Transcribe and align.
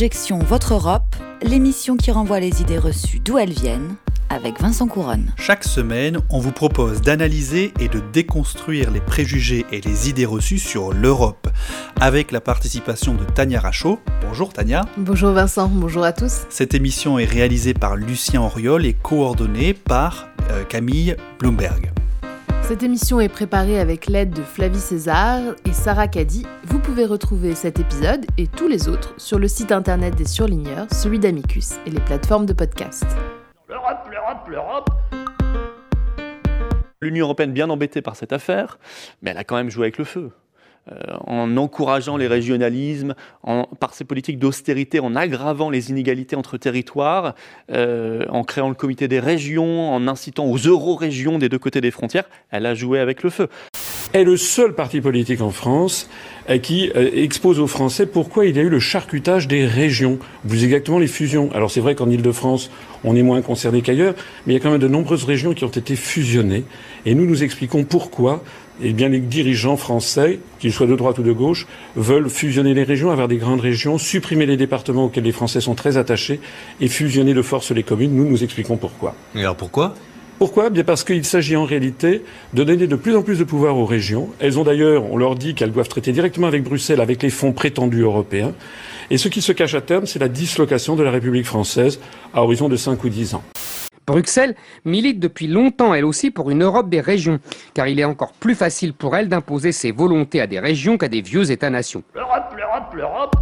Objection 0.00 0.38
Votre 0.38 0.72
Europe, 0.72 1.14
l'émission 1.42 1.98
qui 1.98 2.10
renvoie 2.10 2.40
les 2.40 2.62
idées 2.62 2.78
reçues 2.78 3.20
d'où 3.20 3.36
elles 3.36 3.52
viennent, 3.52 3.96
avec 4.30 4.58
Vincent 4.58 4.86
Couronne. 4.86 5.30
Chaque 5.36 5.62
semaine, 5.62 6.20
on 6.30 6.38
vous 6.38 6.52
propose 6.52 7.02
d'analyser 7.02 7.74
et 7.80 7.88
de 7.88 8.00
déconstruire 8.10 8.90
les 8.90 9.02
préjugés 9.02 9.66
et 9.70 9.82
les 9.82 10.08
idées 10.08 10.24
reçues 10.24 10.58
sur 10.58 10.94
l'Europe, 10.94 11.48
avec 12.00 12.32
la 12.32 12.40
participation 12.40 13.12
de 13.12 13.24
Tania 13.24 13.60
Rachaud. 13.60 13.98
Bonjour 14.22 14.54
Tania. 14.54 14.86
Bonjour 14.96 15.32
Vincent, 15.32 15.68
bonjour 15.68 16.04
à 16.04 16.14
tous. 16.14 16.46
Cette 16.48 16.72
émission 16.72 17.18
est 17.18 17.26
réalisée 17.26 17.74
par 17.74 17.94
Lucien 17.94 18.40
Auriol 18.40 18.86
et 18.86 18.94
coordonnée 18.94 19.74
par 19.74 20.28
euh, 20.50 20.64
Camille 20.64 21.14
Bloomberg. 21.38 21.92
Cette 22.70 22.84
émission 22.84 23.18
est 23.18 23.28
préparée 23.28 23.80
avec 23.80 24.06
l'aide 24.06 24.30
de 24.30 24.42
Flavie 24.42 24.78
César 24.78 25.40
et 25.64 25.72
Sarah 25.72 26.06
Caddy. 26.06 26.46
Vous 26.62 26.78
pouvez 26.78 27.04
retrouver 27.04 27.56
cet 27.56 27.80
épisode 27.80 28.24
et 28.38 28.46
tous 28.46 28.68
les 28.68 28.88
autres 28.88 29.12
sur 29.16 29.40
le 29.40 29.48
site 29.48 29.72
internet 29.72 30.14
des 30.14 30.24
surligneurs, 30.24 30.86
celui 30.92 31.18
d'Amicus 31.18 31.72
et 31.84 31.90
les 31.90 31.98
plateformes 31.98 32.46
de 32.46 32.52
podcast. 32.52 33.04
L'Europe, 33.68 34.06
l'Europe, 34.08 34.48
l'Europe. 34.48 34.88
L'Union 37.02 37.26
européenne 37.26 37.52
bien 37.52 37.68
embêtée 37.70 38.02
par 38.02 38.14
cette 38.14 38.32
affaire, 38.32 38.78
mais 39.20 39.32
elle 39.32 39.38
a 39.38 39.42
quand 39.42 39.56
même 39.56 39.68
joué 39.68 39.86
avec 39.86 39.98
le 39.98 40.04
feu. 40.04 40.30
Euh, 40.90 41.14
en 41.26 41.56
encourageant 41.56 42.16
les 42.16 42.26
régionalismes, 42.26 43.14
par 43.78 43.94
ses 43.94 44.04
politiques 44.04 44.38
d'austérité, 44.38 44.98
en 44.98 45.14
aggravant 45.14 45.70
les 45.70 45.90
inégalités 45.90 46.34
entre 46.34 46.56
territoires, 46.56 47.34
euh, 47.70 48.24
en 48.28 48.42
créant 48.42 48.68
le 48.68 48.74
comité 48.74 49.06
des 49.06 49.20
régions, 49.20 49.92
en 49.92 50.08
incitant 50.08 50.46
aux 50.46 50.56
euro-régions 50.56 51.38
des 51.38 51.48
deux 51.48 51.58
côtés 51.58 51.80
des 51.80 51.90
frontières, 51.90 52.24
elle 52.50 52.66
a 52.66 52.74
joué 52.74 52.98
avec 52.98 53.22
le 53.22 53.30
feu. 53.30 53.48
est 54.12 54.24
le 54.24 54.36
seul 54.36 54.74
parti 54.74 55.00
politique 55.00 55.40
en 55.40 55.50
France 55.50 56.08
euh, 56.48 56.58
qui 56.58 56.90
expose 56.94 57.60
aux 57.60 57.68
Français 57.68 58.06
pourquoi 58.06 58.46
il 58.46 58.56
y 58.56 58.58
a 58.58 58.62
eu 58.62 58.68
le 58.68 58.80
charcutage 58.80 59.46
des 59.46 59.66
régions, 59.66 60.18
plus 60.48 60.64
exactement 60.64 60.98
les 60.98 61.06
fusions. 61.06 61.50
Alors 61.54 61.70
c'est 61.70 61.80
vrai 61.80 61.94
qu'en 61.94 62.10
Ile-de-France, 62.10 62.70
on 63.04 63.14
est 63.14 63.22
moins 63.22 63.42
concerné 63.42 63.82
qu'ailleurs, 63.82 64.14
mais 64.46 64.54
il 64.54 64.56
y 64.56 64.58
a 64.58 64.62
quand 64.62 64.70
même 64.70 64.80
de 64.80 64.88
nombreuses 64.88 65.24
régions 65.24 65.54
qui 65.54 65.64
ont 65.64 65.68
été 65.68 65.94
fusionnées. 65.94 66.64
Et 67.06 67.14
nous 67.14 67.26
nous 67.26 67.44
expliquons 67.44 67.84
pourquoi 67.84 68.42
eh 68.82 68.92
bien, 68.92 69.08
les 69.08 69.20
dirigeants 69.20 69.76
français, 69.76 70.40
qu'ils 70.58 70.72
soient 70.72 70.86
de 70.86 70.96
droite 70.96 71.18
ou 71.18 71.22
de 71.22 71.32
gauche, 71.32 71.66
veulent 71.96 72.30
fusionner 72.30 72.74
les 72.74 72.82
régions, 72.82 73.10
avoir 73.10 73.28
des 73.28 73.36
grandes 73.36 73.60
régions, 73.60 73.98
supprimer 73.98 74.46
les 74.46 74.56
départements 74.56 75.06
auxquels 75.06 75.24
les 75.24 75.32
Français 75.32 75.60
sont 75.60 75.74
très 75.74 75.96
attachés 75.96 76.40
et 76.80 76.88
fusionner 76.88 77.34
de 77.34 77.42
force 77.42 77.70
les 77.70 77.82
communes. 77.82 78.14
Nous 78.14 78.28
nous 78.28 78.42
expliquons 78.42 78.76
pourquoi. 78.76 79.14
Et 79.34 79.40
alors 79.40 79.56
pourquoi? 79.56 79.94
Pourquoi? 80.38 80.70
Bien 80.70 80.84
parce 80.84 81.04
qu'il 81.04 81.26
s'agit 81.26 81.54
en 81.54 81.64
réalité 81.64 82.22
de 82.54 82.64
donner 82.64 82.86
de 82.86 82.96
plus 82.96 83.14
en 83.14 83.22
plus 83.22 83.38
de 83.38 83.44
pouvoir 83.44 83.76
aux 83.76 83.84
régions. 83.84 84.30
Elles 84.38 84.58
ont 84.58 84.64
d'ailleurs, 84.64 85.04
on 85.12 85.18
leur 85.18 85.34
dit 85.34 85.54
qu'elles 85.54 85.70
doivent 85.70 85.88
traiter 85.88 86.12
directement 86.12 86.46
avec 86.46 86.62
Bruxelles, 86.62 87.02
avec 87.02 87.22
les 87.22 87.28
fonds 87.28 87.52
prétendus 87.52 88.00
européens. 88.00 88.54
Et 89.10 89.18
ce 89.18 89.28
qui 89.28 89.42
se 89.42 89.52
cache 89.52 89.74
à 89.74 89.82
terme, 89.82 90.06
c'est 90.06 90.18
la 90.18 90.28
dislocation 90.28 90.96
de 90.96 91.02
la 91.02 91.10
République 91.10 91.44
française 91.44 92.00
à 92.32 92.42
horizon 92.42 92.70
de 92.70 92.76
5 92.76 93.04
ou 93.04 93.10
10 93.10 93.34
ans. 93.34 93.42
Bruxelles 94.06 94.54
milite 94.84 95.20
depuis 95.20 95.46
longtemps 95.46 95.94
elle 95.94 96.04
aussi 96.04 96.30
pour 96.30 96.50
une 96.50 96.62
Europe 96.62 96.88
des 96.88 97.00
régions, 97.00 97.38
car 97.74 97.86
il 97.86 98.00
est 98.00 98.04
encore 98.04 98.32
plus 98.32 98.54
facile 98.54 98.92
pour 98.92 99.16
elle 99.16 99.28
d'imposer 99.28 99.72
ses 99.72 99.92
volontés 99.92 100.40
à 100.40 100.46
des 100.46 100.60
régions 100.60 100.98
qu'à 100.98 101.08
des 101.08 101.20
vieux 101.20 101.50
États-nations. 101.50 102.02
L'Europe, 102.14 102.54
l'Europe, 102.56 102.94
l'Europe. 102.94 103.36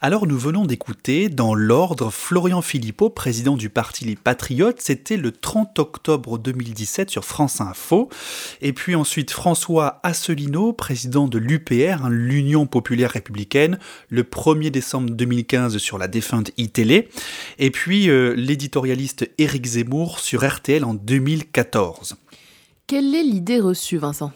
Alors 0.00 0.28
nous 0.28 0.38
venons 0.38 0.64
d'écouter 0.64 1.28
dans 1.28 1.56
l'ordre 1.56 2.12
Florian 2.12 2.62
Philippot, 2.62 3.10
président 3.10 3.56
du 3.56 3.68
parti 3.68 4.04
Les 4.04 4.14
Patriotes, 4.14 4.80
c'était 4.80 5.16
le 5.16 5.32
30 5.32 5.76
octobre 5.80 6.38
2017 6.38 7.10
sur 7.10 7.24
France 7.24 7.60
Info, 7.60 8.08
et 8.60 8.72
puis 8.72 8.94
ensuite 8.94 9.32
François 9.32 9.98
Asselineau, 10.04 10.72
président 10.72 11.26
de 11.26 11.38
l'UPR, 11.38 12.04
hein, 12.04 12.10
l'Union 12.10 12.66
Populaire 12.66 13.10
Républicaine, 13.10 13.80
le 14.08 14.22
1er 14.22 14.70
décembre 14.70 15.10
2015 15.10 15.78
sur 15.78 15.98
la 15.98 16.06
défunte 16.06 16.52
iTélé, 16.56 17.08
et 17.58 17.72
puis 17.72 18.08
euh, 18.08 18.34
l'éditorialiste 18.36 19.28
Éric 19.38 19.66
Zemmour 19.66 20.20
sur 20.20 20.48
RTL 20.48 20.84
en 20.84 20.94
2014. 20.94 22.14
Quelle 22.86 23.14
est 23.14 23.24
l'idée 23.24 23.60
reçue, 23.60 23.98
Vincent? 23.98 24.32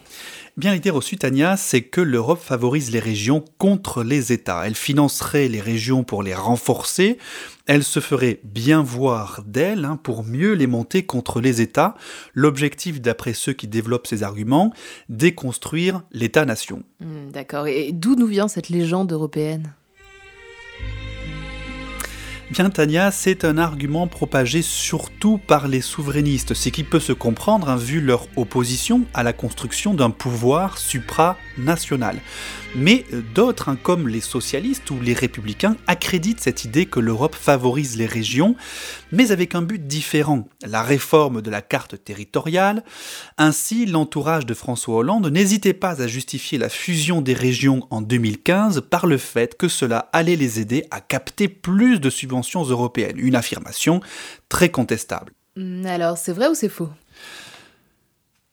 Bien 0.55 0.75
l'idée 0.75 0.91
reçue, 0.91 1.17
Tania, 1.17 1.57
c'est 1.57 1.81
que 1.81 1.99
l'Europe 1.99 2.39
favorise 2.39 2.91
les 2.91 2.99
régions 2.99 3.43
contre 3.57 4.03
les 4.03 4.31
États. 4.31 4.67
Elle 4.67 4.75
financerait 4.75 5.47
les 5.47 5.59
régions 5.59 6.03
pour 6.03 6.21
les 6.21 6.35
renforcer, 6.35 7.17
elle 7.65 7.83
se 7.83 7.99
ferait 7.99 8.39
bien 8.43 8.83
voir 8.83 9.41
d'elles 9.47 9.83
hein, 9.83 9.97
pour 10.01 10.23
mieux 10.23 10.53
les 10.53 10.67
monter 10.67 11.07
contre 11.07 11.41
les 11.41 11.61
États. 11.61 11.95
L'objectif, 12.35 13.01
d'après 13.01 13.33
ceux 13.33 13.53
qui 13.53 13.67
développent 13.67 14.05
ces 14.05 14.21
arguments, 14.21 14.71
déconstruire 15.09 16.03
l'État-nation. 16.11 16.83
Hmm, 16.99 17.31
D'accord, 17.31 17.65
et 17.65 17.91
d'où 17.91 18.15
nous 18.15 18.27
vient 18.27 18.47
cette 18.47 18.69
légende 18.69 19.11
européenne? 19.11 19.73
Bien 22.53 22.69
Tania, 22.69 23.09
c'est 23.09 23.45
un 23.45 23.57
argument 23.57 24.05
propagé 24.05 24.61
surtout 24.61 25.39
par 25.39 25.67
les 25.67 25.81
souverainistes, 25.81 26.53
ce 26.53 26.69
qui 26.69 26.83
peut 26.83 26.99
se 26.99 27.11
comprendre 27.11 27.67
hein, 27.67 27.77
vu 27.77 27.99
leur 27.99 28.27
opposition 28.35 29.05
à 29.15 29.23
la 29.23 29.33
construction 29.33 29.95
d'un 29.95 30.11
pouvoir 30.11 30.77
supranational. 30.77 32.19
Mais 32.75 33.05
euh, 33.11 33.23
d'autres, 33.33 33.69
hein, 33.69 33.77
comme 33.81 34.07
les 34.07 34.21
socialistes 34.21 34.91
ou 34.91 34.99
les 34.99 35.13
républicains, 35.13 35.75
accréditent 35.87 36.41
cette 36.41 36.63
idée 36.63 36.85
que 36.85 36.99
l'Europe 36.99 37.35
favorise 37.35 37.97
les 37.97 38.05
régions, 38.05 38.55
mais 39.11 39.31
avec 39.31 39.55
un 39.55 39.63
but 39.63 39.87
différent, 39.87 40.47
la 40.63 40.83
réforme 40.83 41.41
de 41.41 41.49
la 41.49 41.63
carte 41.63 42.03
territoriale. 42.03 42.83
Ainsi, 43.39 43.87
l'entourage 43.87 44.45
de 44.45 44.53
François 44.53 44.97
Hollande 44.97 45.27
n'hésitait 45.31 45.73
pas 45.73 46.03
à 46.03 46.07
justifier 46.07 46.59
la 46.59 46.69
fusion 46.69 47.21
des 47.21 47.33
régions 47.33 47.87
en 47.89 48.01
2015 48.01 48.81
par 48.91 49.07
le 49.07 49.17
fait 49.17 49.57
que 49.57 49.67
cela 49.67 50.09
allait 50.13 50.35
les 50.35 50.59
aider 50.59 50.85
à 50.91 51.01
capter 51.01 51.47
plus 51.47 51.99
de 51.99 52.11
subventions 52.11 52.42
européennes, 52.43 53.17
une 53.17 53.35
affirmation 53.35 54.01
très 54.49 54.69
contestable. 54.69 55.33
Hmm, 55.55 55.85
Alors, 55.85 56.17
c'est 56.17 56.33
vrai 56.33 56.47
ou 56.47 56.55
c'est 56.55 56.69
faux? 56.69 56.89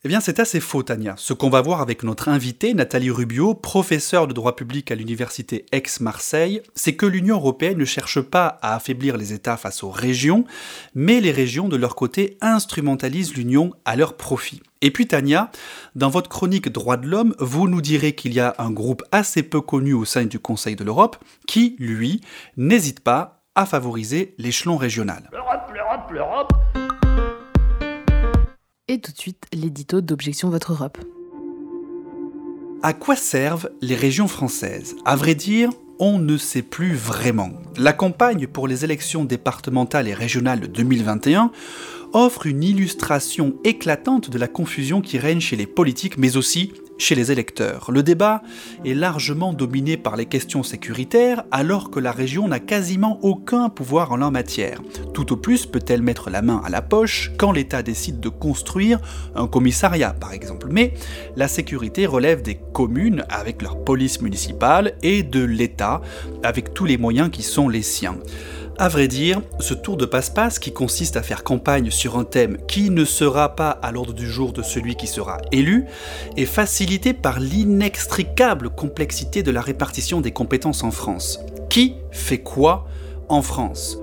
Eh 0.02 0.08
bien, 0.08 0.20
c'est 0.20 0.40
assez 0.40 0.60
faux, 0.60 0.82
Tania. 0.82 1.14
Ce 1.18 1.34
qu'on 1.34 1.50
va 1.50 1.60
voir 1.60 1.82
avec 1.82 2.04
notre 2.04 2.30
invitée, 2.30 2.72
Nathalie 2.72 3.10
Rubio, 3.10 3.52
professeure 3.52 4.26
de 4.26 4.32
droit 4.32 4.56
public 4.56 4.90
à 4.90 4.94
l'université 4.94 5.66
Aix-Marseille, 5.72 6.62
c'est 6.74 6.94
que 6.94 7.04
l'Union 7.04 7.36
européenne 7.36 7.76
ne 7.76 7.84
cherche 7.84 8.22
pas 8.22 8.58
à 8.62 8.74
affaiblir 8.74 9.18
les 9.18 9.34
États 9.34 9.58
face 9.58 9.82
aux 9.82 9.90
régions, 9.90 10.46
mais 10.94 11.20
les 11.20 11.32
régions, 11.32 11.68
de 11.68 11.76
leur 11.76 11.96
côté, 11.96 12.38
instrumentalisent 12.40 13.34
l'Union 13.34 13.74
à 13.84 13.94
leur 13.94 14.16
profit. 14.16 14.62
Et 14.80 14.90
puis, 14.90 15.06
Tania, 15.06 15.50
dans 15.94 16.08
votre 16.08 16.30
chronique 16.30 16.70
Droits 16.70 16.96
de 16.96 17.06
l'homme, 17.06 17.34
vous 17.38 17.68
nous 17.68 17.82
direz 17.82 18.14
qu'il 18.14 18.32
y 18.32 18.40
a 18.40 18.54
un 18.56 18.70
groupe 18.70 19.02
assez 19.12 19.42
peu 19.42 19.60
connu 19.60 19.92
au 19.92 20.06
sein 20.06 20.24
du 20.24 20.38
Conseil 20.38 20.76
de 20.76 20.84
l'Europe 20.84 21.18
qui, 21.46 21.76
lui, 21.78 22.22
n'hésite 22.56 23.00
pas 23.00 23.39
à 23.54 23.66
favoriser 23.66 24.34
l'échelon 24.38 24.76
régional. 24.76 25.28
L'Europe, 25.32 25.72
l'Europe, 25.74 26.10
l'Europe. 26.12 26.52
Et 28.86 29.00
tout 29.00 29.12
de 29.12 29.18
suite, 29.18 29.44
l'édito 29.52 30.00
d'Objection 30.00 30.50
Votre 30.50 30.72
Europe. 30.72 30.98
À 32.82 32.92
quoi 32.92 33.16
servent 33.16 33.70
les 33.82 33.94
régions 33.94 34.28
françaises? 34.28 34.96
À 35.04 35.16
vrai 35.16 35.34
dire, 35.34 35.70
on 35.98 36.18
ne 36.18 36.36
sait 36.36 36.62
plus 36.62 36.94
vraiment. 36.94 37.50
La 37.76 37.92
campagne 37.92 38.46
pour 38.46 38.66
les 38.66 38.84
élections 38.84 39.24
départementales 39.24 40.08
et 40.08 40.14
régionales 40.14 40.60
de 40.60 40.66
2021 40.66 41.50
offre 42.12 42.46
une 42.46 42.64
illustration 42.64 43.54
éclatante 43.64 44.30
de 44.30 44.38
la 44.38 44.48
confusion 44.48 45.00
qui 45.00 45.18
règne 45.18 45.40
chez 45.40 45.56
les 45.56 45.66
politiques, 45.66 46.18
mais 46.18 46.36
aussi 46.36 46.72
chez 47.00 47.14
les 47.14 47.32
électeurs. 47.32 47.90
Le 47.90 48.02
débat 48.02 48.42
est 48.84 48.94
largement 48.94 49.52
dominé 49.52 49.96
par 49.96 50.16
les 50.16 50.26
questions 50.26 50.62
sécuritaires, 50.62 51.44
alors 51.50 51.90
que 51.90 51.98
la 51.98 52.12
région 52.12 52.46
n'a 52.46 52.60
quasiment 52.60 53.18
aucun 53.22 53.68
pouvoir 53.68 54.12
en 54.12 54.16
la 54.16 54.30
matière. 54.30 54.80
Tout 55.14 55.32
au 55.32 55.36
plus 55.36 55.66
peut-elle 55.66 56.02
mettre 56.02 56.30
la 56.30 56.42
main 56.42 56.60
à 56.64 56.68
la 56.68 56.82
poche 56.82 57.32
quand 57.38 57.52
l'État 57.52 57.82
décide 57.82 58.20
de 58.20 58.28
construire 58.28 59.00
un 59.34 59.46
commissariat, 59.46 60.12
par 60.12 60.32
exemple. 60.32 60.68
Mais 60.70 60.94
la 61.36 61.48
sécurité 61.48 62.06
relève 62.06 62.42
des 62.42 62.58
communes 62.72 63.24
avec 63.28 63.62
leur 63.62 63.82
police 63.82 64.20
municipale 64.20 64.94
et 65.02 65.22
de 65.22 65.42
l'État 65.42 66.00
avec 66.42 66.74
tous 66.74 66.84
les 66.84 66.98
moyens 66.98 67.30
qui 67.30 67.42
sont 67.42 67.68
les 67.68 67.82
siens. 67.82 68.18
À 68.80 68.88
vrai 68.88 69.08
dire, 69.08 69.42
ce 69.58 69.74
tour 69.74 69.98
de 69.98 70.06
passe-passe 70.06 70.58
qui 70.58 70.72
consiste 70.72 71.18
à 71.18 71.22
faire 71.22 71.44
campagne 71.44 71.90
sur 71.90 72.16
un 72.16 72.24
thème 72.24 72.56
qui 72.66 72.88
ne 72.88 73.04
sera 73.04 73.54
pas 73.54 73.68
à 73.68 73.92
l'ordre 73.92 74.14
du 74.14 74.26
jour 74.26 74.54
de 74.54 74.62
celui 74.62 74.96
qui 74.96 75.06
sera 75.06 75.36
élu 75.52 75.84
est 76.38 76.46
facilité 76.46 77.12
par 77.12 77.40
l'inextricable 77.40 78.70
complexité 78.70 79.42
de 79.42 79.50
la 79.50 79.60
répartition 79.60 80.22
des 80.22 80.30
compétences 80.30 80.82
en 80.82 80.92
France. 80.92 81.40
Qui 81.68 81.96
fait 82.10 82.38
quoi 82.38 82.86
en 83.28 83.42
France? 83.42 83.98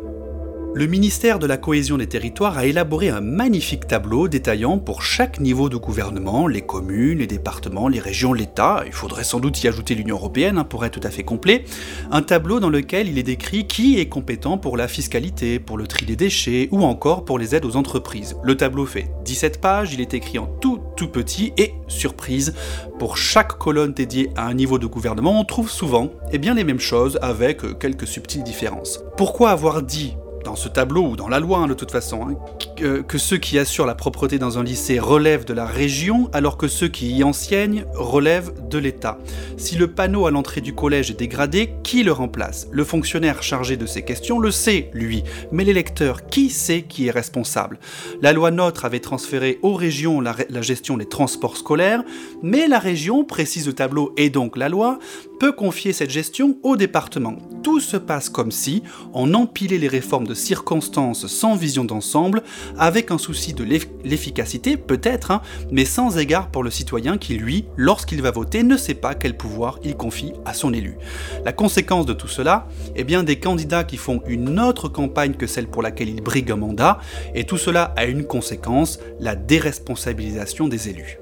Le 0.78 0.86
ministère 0.86 1.40
de 1.40 1.48
la 1.48 1.58
Cohésion 1.58 1.98
des 1.98 2.06
Territoires 2.06 2.56
a 2.56 2.68
élaboré 2.68 3.10
un 3.10 3.20
magnifique 3.20 3.88
tableau 3.88 4.28
détaillant 4.28 4.78
pour 4.78 5.02
chaque 5.02 5.40
niveau 5.40 5.70
de 5.70 5.76
gouvernement, 5.76 6.46
les 6.46 6.62
communes, 6.62 7.18
les 7.18 7.26
départements, 7.26 7.88
les 7.88 8.00
régions, 8.00 8.32
l'État, 8.32 8.84
il 8.86 8.92
faudrait 8.94 9.24
sans 9.24 9.40
doute 9.40 9.64
y 9.64 9.68
ajouter 9.68 9.96
l'Union 9.96 10.18
Européenne 10.18 10.60
hein, 10.60 10.64
pour 10.66 10.86
être 10.86 11.00
tout 11.00 11.08
à 11.08 11.10
fait 11.10 11.24
complet, 11.24 11.66
un 12.12 12.22
tableau 12.22 12.60
dans 12.60 12.70
lequel 12.70 13.08
il 13.08 13.18
est 13.18 13.24
décrit 13.24 13.66
qui 13.66 14.00
est 14.00 14.08
compétent 14.08 14.60
pour 14.60 14.78
la 14.78 14.88
fiscalité, 14.88 15.58
pour 15.58 15.80
le 15.80 15.88
tri 15.88 16.06
des 16.06 16.16
déchets 16.16 16.70
ou 16.72 16.84
encore 16.84 17.26
pour 17.26 17.40
les 17.40 17.56
aides 17.56 17.66
aux 17.66 17.76
entreprises. 17.76 18.36
Le 18.44 18.56
tableau 18.56 18.86
fait 18.86 19.10
17 19.26 19.60
pages, 19.60 19.96
il 19.96 20.00
est 20.00 20.14
écrit 20.14 20.38
en 20.38 20.46
tout 20.46 20.80
tout 20.96 21.08
petit 21.08 21.54
et, 21.58 21.74
surprise, 21.88 22.54
pour 23.00 23.18
chaque 23.18 23.58
colonne 23.58 23.94
dédiée 23.94 24.30
à 24.36 24.46
un 24.46 24.54
niveau 24.54 24.78
de 24.78 24.86
gouvernement, 24.86 25.40
on 25.40 25.44
trouve 25.44 25.72
souvent 25.72 26.12
eh 26.32 26.38
bien, 26.38 26.54
les 26.54 26.64
mêmes 26.64 26.80
choses 26.80 27.18
avec 27.24 27.80
quelques 27.80 28.06
subtiles 28.06 28.44
différences. 28.44 29.04
Pourquoi 29.18 29.50
avoir 29.50 29.82
dit 29.82 30.14
dans 30.44 30.56
ce 30.56 30.70
tableau 30.70 31.10
ou 31.10 31.16
dans 31.16 31.28
la 31.28 31.40
loi 31.40 31.60
hein, 31.60 31.68
de 31.68 31.74
toute 31.74 31.92
façon, 31.92 32.28
hein, 32.28 32.36
que, 32.78 33.18
ceux 33.18 33.38
qui 33.38 33.58
assurent 33.58 33.88
la 33.88 33.96
propreté 33.96 34.38
dans 34.38 34.60
un 34.60 34.64
lycée 34.64 35.00
relèvent 35.00 35.46
de 35.46 35.54
la 35.54 35.66
région, 35.66 36.30
alors 36.32 36.58
que 36.58 36.68
ceux 36.68 36.88
qui 36.88 37.12
y 37.12 37.24
enseignent 37.24 37.86
relèvent 37.96 38.54
de 38.70 38.78
l'État. 38.78 39.18
Si 39.58 39.76
le 39.76 39.88
panneau 39.88 40.28
à 40.28 40.32
l'entrée 40.32 40.62
du 40.62 40.74
collège 40.74 41.10
est 41.10 41.20
dégradé, 41.20 41.74
qui 41.84 42.04
le 42.04 42.12
remplace? 42.12 42.68
Le 42.72 42.84
fonctionnaire 42.84 43.42
chargé 43.42 43.78
de 43.78 43.86
ces 43.86 44.04
questions 44.04 44.40
le 44.40 44.52
sait, 44.52 44.92
lui, 44.94 45.24
mais 45.52 45.64
l'électeur, 45.64 46.28
qui 46.28 46.50
sait 46.50 46.84
qui 46.84 47.08
est 47.08 47.12
responsable? 47.12 47.80
La 48.22 48.32
loi 48.32 48.52
NOTRe 48.52 48.86
avait 48.86 49.00
transféré 49.00 49.58
aux 49.64 49.74
régions 49.74 50.22
la, 50.22 50.36
gestion 50.62 50.98
des 50.98 51.08
transports 51.08 51.58
scolaires, 51.58 52.04
mais 52.44 52.68
la 52.68 52.80
région, 52.80 53.24
précise 53.24 53.66
le 53.66 53.74
tableau 53.74 54.14
et 54.18 54.30
donc 54.30 54.56
la 54.56 54.70
loi, 54.70 55.00
peut 55.40 55.52
confier 55.52 55.94
cette 55.94 56.12
gestion 56.12 56.58
au 56.64 56.78
département. 56.78 57.38
Tout 57.64 57.80
se 57.80 57.98
passe 57.98 58.30
comme 58.30 58.52
si 58.52 58.84
on 59.14 59.34
empilait 59.34 59.78
les 59.78 59.88
réformes 59.88 60.28
de 60.28 60.34
circonstances 60.34 61.28
sans 61.28 61.56
vision 61.56 61.86
d'ensemble, 61.86 62.44
avec 62.78 63.12
un 63.12 63.18
souci 63.18 63.54
de 63.54 63.64
l'efficacité 64.04 64.78
peut-être, 64.78 65.32
hein, 65.32 65.42
mais 65.72 65.86
sans 65.86 66.18
égard 66.18 66.50
pour 66.50 66.64
le 66.64 66.70
citoyen 66.70 67.18
qui, 67.18 67.38
lui, 67.38 67.66
lorsqu'il 67.76 68.22
va 68.22 68.32
voter, 68.32 68.64
ne 68.64 68.78
sait 68.78 68.94
pas 68.94 69.16
quel 69.16 69.36
pouvoir 69.36 69.80
il 69.84 69.96
confie 69.96 70.34
à 70.46 70.54
son 70.54 70.74
élu. 70.74 70.98
La 71.46 71.54
conséquence 71.54 72.06
de 72.06 72.14
tout 72.14 72.28
cela, 72.28 72.68
est 72.96 73.04
bien 73.04 73.24
des 73.24 73.40
candidats 73.40 73.84
qui 73.84 73.98
font 73.98 74.22
une 74.28 74.60
autre 74.60 74.90
campagne 74.90 75.34
que 75.34 75.48
celle 75.48 75.68
pour 75.68 75.82
laquelle 75.82 76.10
ils 76.10 76.22
briguent 76.22 76.52
un 76.52 76.58
mandat, 76.58 77.00
et 77.34 77.44
tout 77.44 77.58
cela 77.58 77.94
a 77.96 78.06
une 78.06 78.26
conséquence, 78.26 79.00
la 79.20 79.36
déresponsabilisation 79.36 80.68
des 80.68 80.90
élus. 80.90 81.20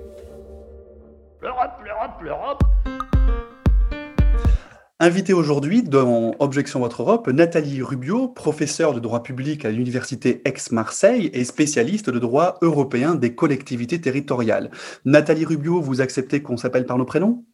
Invité 5.05 5.33
aujourd'hui 5.33 5.83
dans 5.83 6.33
Objection 6.39 6.79
Votre 6.79 7.03
Europe, 7.03 7.27
Nathalie 7.27 7.83
Rubio, 7.83 8.27
professeure 8.27 8.95
de 8.95 8.99
droit 8.99 9.21
public 9.21 9.63
à 9.63 9.69
l'Université 9.69 10.41
Aix-Marseille 10.45 11.29
et 11.31 11.43
spécialiste 11.43 12.09
de 12.09 12.17
droit 12.17 12.57
européen 12.63 13.13
des 13.13 13.35
collectivités 13.35 14.01
territoriales. 14.01 14.71
Nathalie 15.05 15.45
Rubio, 15.45 15.79
vous 15.79 16.01
acceptez 16.01 16.41
qu'on 16.41 16.57
s'appelle 16.57 16.87
par 16.87 16.97
nos 16.97 17.05
prénoms? 17.05 17.45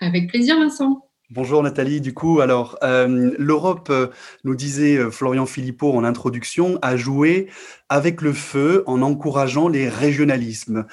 Avec 0.00 0.30
plaisir, 0.30 0.58
Vincent. 0.58 1.07
Bonjour 1.30 1.62
Nathalie, 1.62 2.00
du 2.00 2.14
coup, 2.14 2.40
alors 2.40 2.78
euh, 2.82 3.34
l'Europe, 3.36 3.88
euh, 3.90 4.06
nous 4.44 4.54
disait 4.54 4.96
euh, 4.96 5.10
Florian 5.10 5.44
Philippot 5.44 5.92
en 5.92 6.02
introduction, 6.02 6.78
a 6.80 6.96
joué 6.96 7.50
avec 7.90 8.22
le 8.22 8.32
feu 8.32 8.82
en 8.86 9.02
encourageant 9.02 9.68
les 9.68 9.90
régionalismes. 9.90 10.86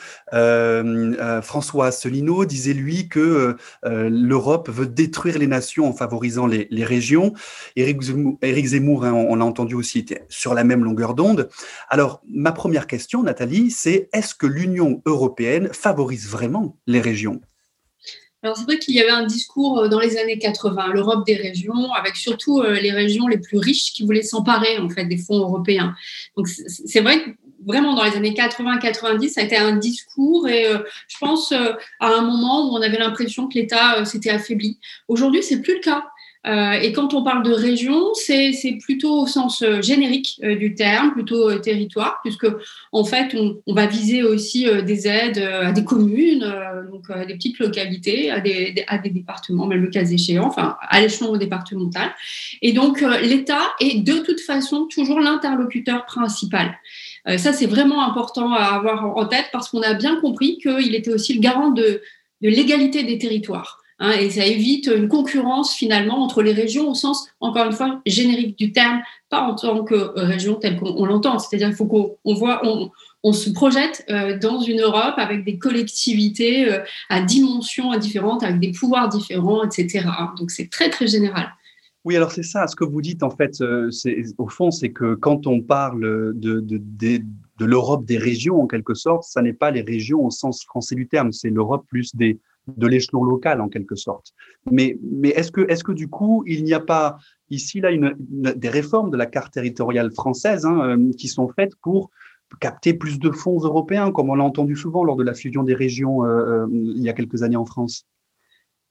François 1.42 1.88
Asselineau 1.88 2.44
disait 2.44 2.74
lui 2.74 3.08
que 3.08 3.56
l'Europe 3.84 4.70
veut 4.70 4.88
détruire 4.88 5.38
les 5.38 5.48
nations 5.48 5.88
en 5.90 5.94
favorisant 5.94 6.48
les, 6.48 6.86
régions. 6.86 7.34
Éric 7.76 8.02
Zemmour, 8.66 9.06
hein, 9.06 9.14
on 9.14 9.36
l'a 9.36 9.46
entendu 9.46 9.76
aussi, 9.76 10.00
était 10.00 10.26
sur 10.30 10.54
la 10.54 10.64
même 10.64 10.84
longueur 10.86 11.16
d'onde. 11.16 11.50
Alors 11.90 12.22
ma 12.30 12.54
première 12.54 12.88
question, 12.88 13.24
Nathalie, 13.24 13.72
c'est 13.72 14.10
est-ce 14.14 14.36
que 14.36 14.48
l'Union 14.48 15.02
européenne 15.06 15.70
favorise 15.74 16.30
vraiment 16.30 16.78
les 16.88 17.02
régions? 17.02 17.42
Alors 18.46 18.58
c'est 18.58 18.66
vrai 18.66 18.78
qu'il 18.78 18.94
y 18.94 19.02
avait 19.02 19.10
un 19.10 19.26
discours 19.26 19.80
euh, 19.80 19.88
dans 19.88 20.00
les 20.00 20.18
années 20.18 20.38
80, 20.38 20.90
l'Europe 20.94 21.26
des 21.26 21.36
régions, 21.36 21.92
avec 21.94 22.16
surtout 22.16 22.60
euh, 22.60 22.80
les 22.80 22.92
régions 22.92 23.28
les 23.28 23.40
plus 23.40 23.58
riches 23.58 23.92
qui 23.92 24.06
voulaient 24.06 24.22
s'emparer 24.22 24.78
en 24.78 24.88
fait 24.88 25.06
des 25.06 25.18
fonds 25.18 25.40
européens. 25.40 25.96
Donc 26.38 26.48
c'est 26.48 27.02
vrai 27.02 27.24
que 27.24 27.32
vraiment 27.66 27.96
dans 27.96 28.04
les 28.04 28.16
années 28.16 28.36
80-90, 28.36 29.30
ça 29.30 29.42
a 29.42 29.46
été 29.46 29.58
un 29.58 29.76
discours 29.78 30.48
et 30.48 30.68
euh, 30.68 30.78
je 31.08 31.18
pense 31.18 31.54
à 31.54 31.78
un 32.00 32.22
moment 32.22 32.70
où 32.70 32.78
on 32.78 32.82
avait 32.84 33.00
l'impression 33.00 33.48
que 33.48 33.56
l'État 33.56 34.06
s'était 34.06 34.30
affaibli. 34.30 34.78
Aujourd'hui, 35.08 35.42
c'est 35.42 35.62
plus 35.62 35.78
le 35.78 35.82
cas. 35.82 36.06
Euh, 36.46 36.74
et 36.74 36.92
quand 36.92 37.14
on 37.14 37.24
parle 37.24 37.44
de 37.44 37.52
région, 37.52 38.14
c'est 38.14 38.78
plutôt 38.80 39.22
au 39.22 39.28
sens 39.28 39.64
euh, 39.64 39.82
générique 39.82 40.40
euh, 40.44 40.56
du 40.56 40.76
terme, 40.76 41.12
plutôt 41.12 41.58
territoire, 41.60 42.20
puisque 42.24 42.48
en 42.92 43.04
fait, 43.04 43.36
on, 43.36 43.74
va 43.74 43.88
viser 43.88 44.24
aussi 44.24 44.68
des 44.86 45.08
aides 45.08 45.40
à 45.40 45.72
des 45.72 45.84
communes, 45.84 46.46
donc 46.90 47.10
à 47.10 47.26
des 47.26 47.34
petites 47.34 47.60
localités, 47.60 48.32
à 48.32 48.40
des, 48.40 48.86
à 48.88 48.98
des 48.98 49.10
départements, 49.10 49.68
même 49.68 49.82
le 49.82 49.90
cas 49.90 50.06
échéant, 50.06 50.46
enfin 50.46 50.78
à 50.82 51.02
l'échelon 51.02 51.36
départemental. 51.36 52.12
Et 52.62 52.72
donc, 52.72 53.04
l'État 53.22 53.62
est 53.82 54.02
de 54.02 54.20
toute 54.20 54.40
façon 54.40 54.86
toujours 54.86 55.20
l'interlocuteur 55.20 56.06
principal. 56.06 56.78
ça, 57.26 57.52
c'est 57.52 57.66
vraiment 57.66 58.08
important 58.08 58.54
à 58.54 58.64
avoir 58.64 59.18
en 59.18 59.26
tête 59.26 59.48
parce 59.52 59.70
qu'on 59.70 59.82
a 59.82 59.94
bien 59.94 60.16
compris 60.22 60.58
qu'il 60.58 60.96
était 60.96 61.12
aussi 61.12 61.34
le 61.34 61.42
garant 61.42 61.72
de, 61.72 62.02
de 62.42 62.50
l'égalité 62.50 63.04
des 63.04 63.18
territoires. 63.18 63.82
Hein, 64.00 64.12
et 64.12 64.30
ça 64.30 64.46
évite 64.46 64.88
une 64.88 65.08
concurrence 65.08 65.74
finalement 65.74 66.22
entre 66.22 66.42
les 66.42 66.52
régions 66.52 66.90
au 66.90 66.96
sens, 66.96 67.30
encore 67.40 67.66
une 67.66 67.72
fois, 67.72 68.02
générique 68.06 68.58
du 68.58 68.74
terme, 68.74 69.02
pas 69.30 69.42
en 69.42 69.56
tant 69.56 69.86
que 69.86 70.20
région 70.20 70.56
telle 70.56 70.78
qu'on 70.78 71.06
l'entend. 71.06 71.40
C'est-à-dire 71.40 71.68
qu'il 71.68 71.78
faut 71.78 71.86
qu'on 71.86 72.34
voit, 72.34 72.62
on, 73.24 73.32
se 73.32 73.50
projette 73.50 74.06
euh, 74.10 74.38
dans 74.38 74.60
une 74.60 74.82
Europe 74.82 75.16
avec 75.18 75.46
des 75.46 75.58
collectivités 75.58 76.72
euh, 76.72 76.80
à 77.10 77.22
dimensions 77.22 77.98
différentes, 77.98 78.44
avec 78.44 78.60
des 78.60 78.72
pouvoirs 78.72 79.10
différents, 79.10 79.64
etc. 79.64 80.08
Donc 80.38 80.52
c'est 80.52 80.70
très 80.70 80.90
très 80.90 81.08
général. 81.08 81.48
Oui, 82.04 82.16
alors 82.16 82.32
c'est 82.32 82.44
ça. 82.44 82.68
Ce 82.68 82.76
que 82.76 82.84
vous 82.84 83.02
dites, 83.02 83.24
en 83.24 83.32
fait, 83.32 83.62
euh, 83.62 83.90
au 84.38 84.48
fond, 84.48 84.70
c'est 84.70 84.92
que 84.92 85.16
quand 85.16 85.48
on 85.48 85.62
parle 85.62 86.34
de, 86.36 86.60
de 86.60 87.66
l'Europe 87.66 88.06
des 88.06 88.20
régions, 88.20 88.62
en 88.62 88.68
quelque 88.68 88.94
sorte, 88.94 89.24
ça 89.24 89.42
n'est 89.42 89.54
pas 89.54 89.72
les 89.72 89.82
régions 89.82 90.24
au 90.24 90.30
sens 90.30 90.64
français 90.66 90.94
du 90.94 91.08
terme, 91.08 91.32
c'est 91.32 91.50
l'Europe 91.50 91.86
plus 91.88 92.16
des, 92.16 92.38
de 92.68 92.88
l'échelon 92.88 93.24
local 93.24 93.62
en 93.62 93.70
quelque 93.70 93.96
sorte. 93.96 94.34
Mais, 94.72 94.98
mais 95.04 95.30
est-ce 95.30 95.52
que, 95.52 95.62
est-ce 95.70 95.84
que 95.84 95.92
du 95.92 96.08
coup, 96.08 96.44
il 96.48 96.64
n'y 96.64 96.74
a 96.74 96.80
pas 96.80 97.18
ici 97.50 97.80
là 97.80 97.90
des 98.20 98.70
réformes 98.70 99.12
de 99.12 99.18
la 99.18 99.26
carte 99.26 99.54
territoriale 99.54 100.12
française 100.12 100.66
hein, 100.66 100.98
euh, 100.98 101.12
qui 101.18 101.28
sont 101.28 101.48
faites 101.50 101.76
pour 101.76 102.10
capter 102.60 102.94
plus 102.94 103.20
de 103.20 103.32
fonds 103.32 103.60
européens, 103.60 104.12
comme 104.12 104.30
on 104.30 104.36
l'a 104.36 104.44
entendu 104.44 104.76
souvent 104.76 105.04
lors 105.04 105.16
de 105.16 105.24
la 105.24 105.34
fusion 105.34 105.64
des 105.64 105.74
régions 105.74 106.24
euh, 106.24 106.66
euh, 106.66 106.68
il 106.72 107.02
y 107.02 107.10
a 107.10 107.14
quelques 107.14 107.44
années 107.44 107.56
en 107.56 107.66
France? 107.66 108.06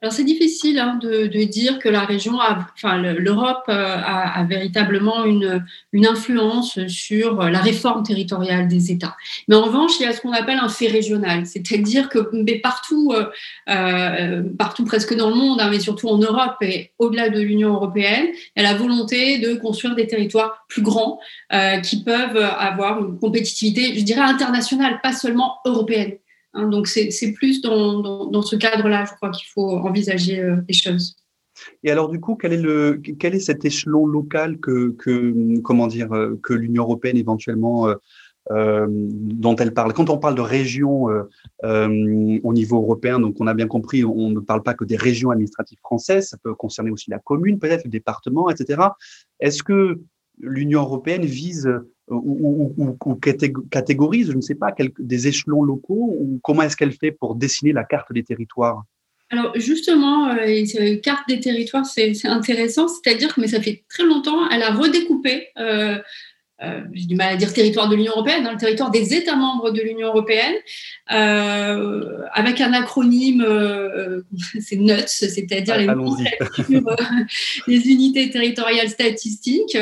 Alors 0.05 0.13
c'est 0.13 0.25
difficile 0.25 0.79
hein, 0.79 0.99
de, 1.01 1.45
dire 1.45 1.79
que 1.79 1.89
la 1.89 2.05
région, 2.05 2.39
enfin 2.75 2.99
l'Europe 3.01 3.65
euh, 3.71 3.97
a, 4.05 4.45
véritablement 4.45 5.25
une, 5.25 5.65
influence 6.05 6.79
sur 6.89 7.43
la 7.45 7.61
réforme 7.61 8.03
territoriale 8.03 8.69
des 8.69 8.93
États. 8.93 9.17
Mais 9.49 9.55
en 9.57 9.63
revanche, 9.63 9.93
il 9.99 10.03
y 10.03 10.07
a 10.07 10.13
ce 10.13 10.21
qu'on 10.21 10.33
appelle 10.33 10.59
un 10.59 10.69
fait 10.69 10.89
régional, 10.89 11.47
c'est-à-dire 11.47 12.11
que 12.11 12.19
partout, 12.61 13.15
euh, 13.15 13.25
euh, 13.71 14.43
partout 14.59 14.85
presque 14.85 15.17
dans 15.17 15.31
le 15.31 15.37
monde, 15.37 15.63
hein, 15.63 15.71
mais 15.71 15.81
surtout 15.81 16.09
en 16.09 16.19
Europe 16.19 16.57
et 16.61 16.93
au-delà 16.99 17.31
de 17.31 17.41
l'Union 17.41 17.73
européenne, 17.73 18.27
il 18.57 18.63
y 18.63 18.67
a 18.67 18.71
la 18.71 18.77
volonté 18.77 19.39
de 19.39 19.55
construire 19.55 19.95
des 19.95 20.07
territoires 20.07 20.67
plus 20.69 20.83
grands 20.83 21.19
qui 21.83 22.05
peuvent 22.05 22.37
avoir 22.37 23.03
une 23.03 23.19
compétitivité, 23.19 23.99
je 23.99 24.05
dirais 24.05 24.21
internationale, 24.21 25.01
pas 25.03 25.13
seulement 25.13 25.61
européenne. 25.65 26.19
Hein, 26.55 26.69
donc 26.69 26.87
c'est 26.87 27.33
plus 27.33 27.61
dans, 27.61 28.43
ce 28.43 28.57
cadre-là, 28.57 29.05
je 29.05 29.15
crois 29.15 29.31
qu'il 29.31 29.49
faut 29.53 29.71
envisager 29.79 30.41
euh, 30.41 30.57
les 30.69 30.75
choses. 30.75 31.17
Et 31.83 31.91
alors 31.91 32.09
du 32.09 32.21
coup, 32.21 32.37
quel 32.37 32.53
est, 32.53 32.61
le, 32.61 33.01
quel 33.19 33.35
est 33.35 33.41
cet 33.41 33.65
échelon 33.65 34.07
local 34.07 34.59
que, 34.59 34.91
que 34.91 35.61
comment 35.61 35.87
dire, 35.87 36.13
euh, 36.13 36.39
que 36.43 36.53
l'Union 36.53 36.85
européenne 36.85 37.17
éventuellement 37.17 37.89
euh, 38.51 38.87
dont 38.89 39.57
elle 39.57 39.75
parle? 39.75 39.93
Quand 39.95 40.11
on 40.11 40.19
parle 40.19 40.37
de 40.37 40.43
régions 40.43 41.07
au 41.63 42.53
niveau 42.53 42.77
européen, 42.77 43.19
donc 43.19 43.37
on 43.41 43.47
a 43.47 43.55
bien 43.55 43.69
compris, 43.69 44.05
on 44.05 44.31
ne 44.31 44.41
parle 44.41 44.63
pas 44.63 44.75
que 44.75 44.85
des 44.85 44.97
régions 44.97 45.31
administratives 45.31 45.79
françaises, 45.79 46.29
ça 46.29 46.37
peut 46.43 46.55
concerner 46.55 46.91
aussi 46.91 47.11
la 47.11 47.19
commune, 47.19 47.59
peut-être 47.59 47.85
le 47.85 47.91
département, 47.91 48.49
etc. 48.49 48.81
Est-ce 49.41 49.63
que 49.63 50.01
l'Union 50.39 50.83
européenne 50.83 51.25
vise 51.25 51.71
ou, 52.09 52.99
catégorise, 53.71 54.31
je 54.31 54.37
ne 54.37 54.41
sais 54.41 54.55
pas, 54.55 54.75
des 54.99 55.29
échelons 55.29 55.63
locaux 55.63 56.17
ou 56.19 56.41
comment 56.43 56.63
est-ce 56.63 56.77
qu'elle 56.77 56.93
fait 56.93 57.13
pour 57.13 57.35
dessiner 57.35 57.73
la 57.73 57.85
carte 57.85 58.13
des 58.13 58.23
territoires? 58.23 58.83
Alors 59.31 59.53
justement, 59.59 60.29
euh, 60.29 60.97
carte 61.03 61.29
des 61.29 61.41
territoires, 61.41 61.87
c'est 61.87 62.13
intéressant, 62.27 62.87
c'est-à-dire 62.89 63.35
que 63.35 63.41
mais 63.41 63.49
ça 63.49 63.61
fait 63.61 63.85
très 63.89 64.05
longtemps, 64.05 64.49
elle 64.51 64.63
a 64.63 64.73
redécoupé 64.73 65.49
euh, 65.59 65.99
euh, 66.63 66.83
j'ai 66.93 67.07
du 67.07 67.17
mal 67.17 67.33
à 67.33 67.37
dire 67.37 67.53
territoire 67.53 67.89
de 67.89 67.97
l'Union 67.97 68.13
européenne, 68.13 68.47
hein, 68.47 68.53
le 68.53 68.59
territoire 68.59 68.93
des 68.93 69.13
États 69.13 69.35
membres 69.35 69.73
de 69.73 69.81
l'Union 69.83 70.07
européenne, 70.07 70.55
euh, 71.11 72.21
avec 72.33 72.61
un 72.61 72.73
acronyme, 72.73 73.43
euh, 73.43 74.23
c'est 74.61 74.77
NUTS, 74.77 75.09
c'est-à-dire 75.09 75.77
les, 75.79 75.89
les, 77.67 77.89
unités 77.91 78.31
territoriales 78.31 78.89
statistiques, 78.89 79.77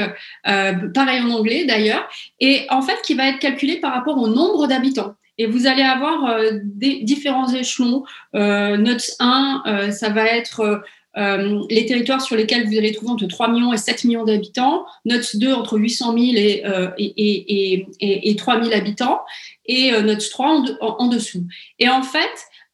pareil 0.44 1.20
en 1.20 1.30
anglais 1.30 1.66
d'ailleurs, 1.66 2.08
et 2.40 2.66
en 2.70 2.80
fait 2.80 2.96
qui 3.04 3.14
va 3.14 3.28
être 3.28 3.38
calculé 3.38 3.76
par 3.76 3.92
rapport 3.92 4.16
au 4.16 4.28
nombre 4.28 4.66
d'habitants. 4.66 5.14
Et 5.38 5.46
vous 5.46 5.66
allez 5.66 5.82
avoir 5.82 6.40
des 6.62 7.00
différents 7.02 7.52
échelons. 7.52 8.04
NUTS 8.34 9.16
1, 9.18 9.90
ça 9.90 10.10
va 10.10 10.26
être 10.26 10.82
euh, 11.18 11.60
les 11.68 11.84
territoires 11.84 12.22
sur 12.22 12.36
lesquels 12.36 12.66
vous 12.66 12.78
allez 12.78 12.92
trouver 12.92 13.12
entre 13.12 13.26
3 13.26 13.48
millions 13.48 13.72
et 13.72 13.76
7 13.76 14.04
millions 14.04 14.24
d'habitants, 14.24 14.86
NOTS 15.04 15.36
2 15.36 15.52
entre 15.52 15.78
800 15.78 16.12
000 16.18 16.36
et, 16.36 16.62
euh, 16.64 16.88
et, 16.96 17.84
et, 18.00 18.30
et, 18.30 18.36
3 18.36 18.62
000 18.62 18.74
habitants, 18.74 19.20
et 19.66 19.92
euh, 19.92 20.02
NOTS 20.02 20.30
3 20.30 20.48
en, 20.80 20.96
en, 20.98 21.06
dessous. 21.08 21.44
Et 21.78 21.88
en 21.88 22.02
fait, 22.02 22.20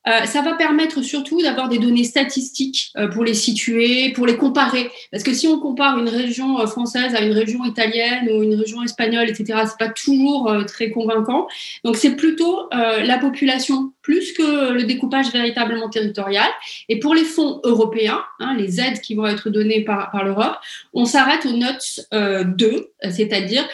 euh, 0.08 0.24
ça 0.24 0.42
va 0.42 0.54
permettre 0.54 1.02
surtout 1.02 1.42
d'avoir 1.42 1.68
des 1.68 1.78
données 1.78 2.04
statistiques 2.04 2.92
euh, 2.96 3.08
pour 3.08 3.24
les 3.24 3.34
situer, 3.34 4.12
pour 4.12 4.26
les 4.26 4.36
comparer. 4.36 4.90
Parce 5.12 5.22
que 5.22 5.34
si 5.34 5.46
on 5.46 5.58
compare 5.58 5.98
une 5.98 6.08
région 6.08 6.60
euh, 6.60 6.66
française 6.66 7.14
à 7.14 7.20
une 7.20 7.32
région 7.32 7.64
italienne 7.64 8.28
ou 8.30 8.42
une 8.42 8.54
région 8.54 8.82
espagnole, 8.82 9.28
etc., 9.28 9.60
c'est 9.66 9.78
pas 9.78 9.92
toujours 9.92 10.52
très 10.66 10.90
convaincant. 10.90 11.46
Donc 11.84 11.96
c'est 11.96 12.16
plutôt 12.16 12.68
la 12.70 13.18
population 13.18 13.92
plus 14.02 14.32
que 14.32 14.72
le 14.72 14.84
découpage 14.84 15.32
véritablement 15.32 15.88
territorial. 15.88 16.48
Et 16.88 16.98
pour 16.98 17.14
les 17.14 17.24
fonds 17.24 17.60
européens, 17.64 18.22
hein, 18.40 18.54
les 18.56 18.80
aides 18.80 19.00
qui 19.00 19.14
vont 19.14 19.26
être 19.26 19.50
données 19.50 19.82
par, 19.82 20.24
l'Europe, 20.24 20.56
on 20.94 21.04
s'arrête 21.04 21.46
aux 21.46 21.56
notes 21.56 22.00
2, 22.12 22.92
c'est-à-dire 23.10 23.68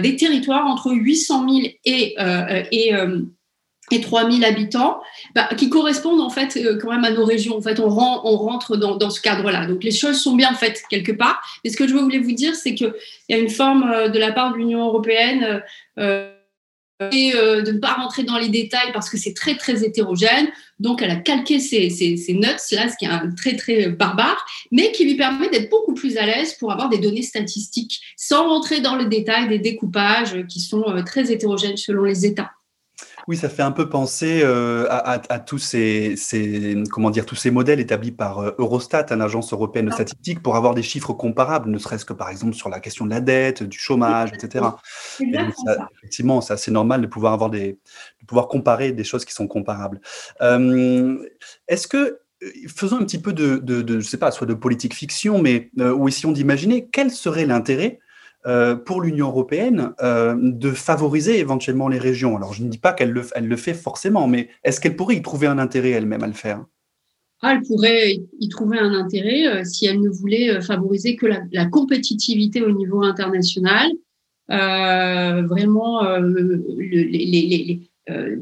des 0.00 0.16
territoires 0.16 0.66
entre 0.66 0.92
800 0.92 1.48
000 1.48 1.68
et, 1.84 2.16
et 2.72 2.92
et 3.90 4.00
3000 4.00 4.44
habitants, 4.44 5.00
bah, 5.34 5.48
qui 5.56 5.68
correspondent 5.68 6.20
en 6.20 6.30
fait 6.30 6.56
euh, 6.56 6.78
quand 6.80 6.90
même 6.90 7.04
à 7.04 7.10
nos 7.10 7.24
régions. 7.24 7.56
En 7.56 7.62
fait, 7.62 7.80
on, 7.80 7.88
rentre 7.88 8.76
dans, 8.76 9.10
ce 9.10 9.20
cadre-là. 9.20 9.66
Donc 9.66 9.82
les 9.82 9.90
choses 9.90 10.20
sont 10.20 10.34
bien 10.34 10.54
faites 10.54 10.82
quelque 10.88 11.12
part. 11.12 11.40
Mais 11.64 11.70
ce 11.70 11.76
que 11.76 11.86
je 11.86 11.94
voulais 11.94 12.18
vous 12.18 12.32
dire, 12.32 12.54
c'est 12.54 12.74
qu'il 12.74 12.92
y 13.28 13.34
a 13.34 13.38
une 13.38 13.50
forme 13.50 13.90
euh, 13.90 14.08
de 14.08 14.18
la 14.18 14.32
part 14.32 14.52
de 14.52 14.58
l'Union 14.58 14.86
européenne 14.86 15.62
euh, 15.98 16.32
et, 17.12 17.32
euh, 17.34 17.62
de 17.62 17.72
ne 17.72 17.78
pas 17.78 17.94
rentrer 17.94 18.22
dans 18.22 18.38
les 18.38 18.48
détails 18.48 18.92
parce 18.92 19.08
que 19.08 19.16
c'est 19.16 19.34
très 19.34 19.56
très 19.56 19.84
hétérogène. 19.84 20.48
Donc 20.78 21.02
elle 21.02 21.10
a 21.10 21.16
calqué 21.16 21.58
ces, 21.58 21.90
ces, 21.90 22.16
ces 22.16 22.34
notes 22.34 22.60
là, 22.72 22.88
ce 22.88 22.96
qui 22.98 23.06
est 23.06 23.36
très 23.36 23.56
très 23.56 23.88
barbare, 23.88 24.44
mais 24.70 24.92
qui 24.92 25.04
lui 25.04 25.16
permet 25.16 25.48
d'être 25.48 25.70
beaucoup 25.70 25.94
plus 25.94 26.16
à 26.16 26.26
l'aise 26.26 26.54
pour 26.54 26.72
avoir 26.72 26.88
des 26.88 26.98
données 26.98 27.22
statistiques 27.22 28.00
sans 28.16 28.48
rentrer 28.48 28.80
dans 28.80 28.96
le 28.96 29.06
détail 29.06 29.48
des 29.48 29.58
découpages 29.58 30.46
qui 30.48 30.60
sont 30.60 30.84
très 31.04 31.32
hétérogènes 31.32 31.76
selon 31.76 32.04
les 32.04 32.26
États. 32.26 32.50
Oui, 33.28 33.36
ça 33.36 33.48
fait 33.48 33.62
un 33.62 33.72
peu 33.72 33.88
penser 33.88 34.40
euh, 34.42 34.86
à, 34.90 35.38
tous 35.38 35.58
ces, 35.58 36.14
comment 36.90 37.10
dire, 37.10 37.26
tous 37.26 37.34
ces 37.34 37.50
modèles 37.50 37.80
établis 37.80 38.12
par 38.12 38.38
euh, 38.38 38.54
Eurostat, 38.58 39.06
une 39.10 39.22
agence 39.22 39.52
européenne 39.52 39.86
de 39.86 39.90
ah. 39.90 39.94
statistique, 39.94 40.42
pour 40.42 40.56
avoir 40.56 40.74
des 40.74 40.82
chiffres 40.82 41.12
comparables, 41.12 41.70
ne 41.70 41.78
serait-ce 41.78 42.04
que 42.04 42.12
par 42.12 42.30
exemple 42.30 42.54
sur 42.54 42.68
la 42.68 42.80
question 42.80 43.04
de 43.04 43.10
la 43.10 43.20
dette, 43.20 43.62
du 43.62 43.78
chômage, 43.78 44.30
etc. 44.32 44.64
effectivement, 45.94 46.40
c'est 46.40 46.54
assez 46.54 46.70
normal 46.70 47.02
de 47.02 47.06
pouvoir 47.06 47.32
avoir 47.32 47.50
des, 47.50 47.78
de 48.20 48.26
pouvoir 48.26 48.48
comparer 48.48 48.92
des 48.92 49.04
choses 49.04 49.24
qui 49.24 49.32
sont 49.32 49.46
comparables. 49.46 50.00
Euh, 50.42 51.18
est-ce 51.68 51.86
que 51.86 52.20
faisons 52.74 52.96
un 52.96 53.04
petit 53.04 53.20
peu 53.20 53.32
de, 53.32 53.58
de, 53.58 54.00
je 54.00 54.08
sais 54.08 54.16
pas, 54.16 54.30
soit 54.30 54.46
de 54.46 54.54
politique 54.54 54.94
fiction, 54.94 55.42
mais 55.42 55.70
ou 55.76 56.08
essayons 56.08 56.32
d'imaginer 56.32 56.88
quel 56.90 57.10
serait 57.10 57.44
l'intérêt 57.44 58.00
euh, 58.46 58.74
pour 58.74 59.02
l'Union 59.02 59.28
européenne 59.28 59.92
euh, 60.02 60.34
de 60.40 60.70
favoriser 60.70 61.40
éventuellement 61.40 61.88
les 61.88 61.98
régions. 61.98 62.38
Alors, 62.38 62.54
je 62.54 62.62
ne 62.62 62.70
dis 62.70 62.78
pas 62.78 62.94
qu'elle 62.94 63.10
le, 63.10 63.22
le 63.38 63.56
fait 63.56 63.74
forcément, 63.74 64.28
mais 64.28 64.48
est-ce 64.64 64.80
qu'elle 64.80 64.96
pourrait 64.96 65.16
y 65.16 65.20
trouver 65.20 65.46
un 65.46 65.58
intérêt 65.58 65.90
elle-même 65.90 66.22
à 66.22 66.26
le 66.26 66.32
faire? 66.32 66.64
Ah, 67.42 67.52
elle 67.52 67.60
pourrait 67.60 68.16
y 68.38 68.48
trouver 68.48 68.78
un 68.78 68.94
intérêt 68.94 69.46
euh, 69.46 69.64
si 69.64 69.84
elle 69.84 70.00
ne 70.00 70.08
voulait 70.08 70.58
favoriser 70.62 71.16
que 71.16 71.26
la, 71.26 71.66
compétitivité 71.66 72.62
au 72.62 72.70
niveau 72.70 73.02
international, 73.02 73.90
vraiment 74.48 76.02
les, 76.16 77.04
les, 77.04 77.90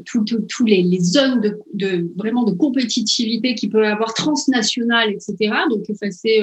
tous 0.05 0.65
les, 0.65 0.99
zones 1.01 1.41
de, 1.41 1.59
de, 1.73 2.09
vraiment 2.15 2.45
de 2.45 2.53
compétitivité 2.53 3.53
qui 3.53 3.67
peut 3.67 3.85
avoir 3.85 4.13
transnationales, 4.13 5.11
etc. 5.11 5.53
Donc 5.69 5.89
effacer, 5.89 6.41